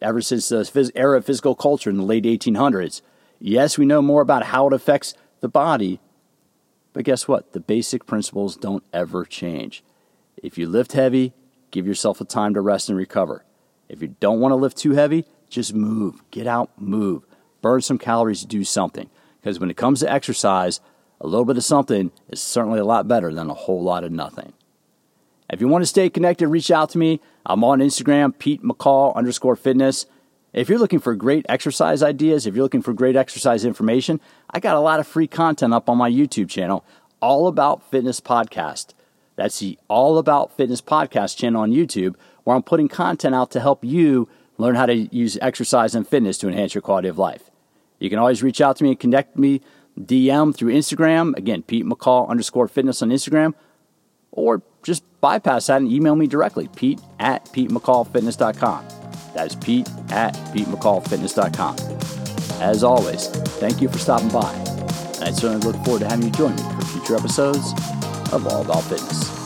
[0.00, 3.00] ever since the era of physical culture in the late 1800s.
[3.40, 6.00] Yes, we know more about how it affects the body,
[6.98, 7.52] but guess what?
[7.52, 9.84] The basic principles don't ever change.
[10.36, 11.32] If you lift heavy,
[11.70, 13.44] give yourself a time to rest and recover.
[13.88, 16.28] If you don't want to lift too heavy, just move.
[16.32, 17.24] Get out, move.
[17.62, 19.08] Burn some calories, do something.
[19.40, 20.80] Because when it comes to exercise,
[21.20, 24.10] a little bit of something is certainly a lot better than a whole lot of
[24.10, 24.52] nothing.
[25.48, 27.20] If you want to stay connected, reach out to me.
[27.46, 30.06] I'm on Instagram, Pete McCall underscore fitness.
[30.52, 34.20] If you're looking for great exercise ideas, if you're looking for great exercise information,
[34.50, 36.84] I got a lot of free content up on my YouTube channel,
[37.20, 38.94] All About Fitness Podcast.
[39.36, 43.60] That's the All About Fitness Podcast channel on YouTube, where I'm putting content out to
[43.60, 44.26] help you
[44.56, 47.50] learn how to use exercise and fitness to enhance your quality of life.
[47.98, 49.60] You can always reach out to me and connect me
[50.00, 51.36] DM through Instagram.
[51.36, 53.54] Again, Pete McCall underscore fitness on Instagram.
[54.30, 59.07] Or just bypass that and email me directly, Pete at PeteMcCallFitness.com.
[59.34, 61.76] That is Pete at PeteMcCallFitness.com.
[62.60, 63.28] As always,
[63.60, 66.62] thank you for stopping by, and I certainly look forward to having you join me
[66.62, 67.72] for future episodes
[68.32, 69.37] of All About Fitness.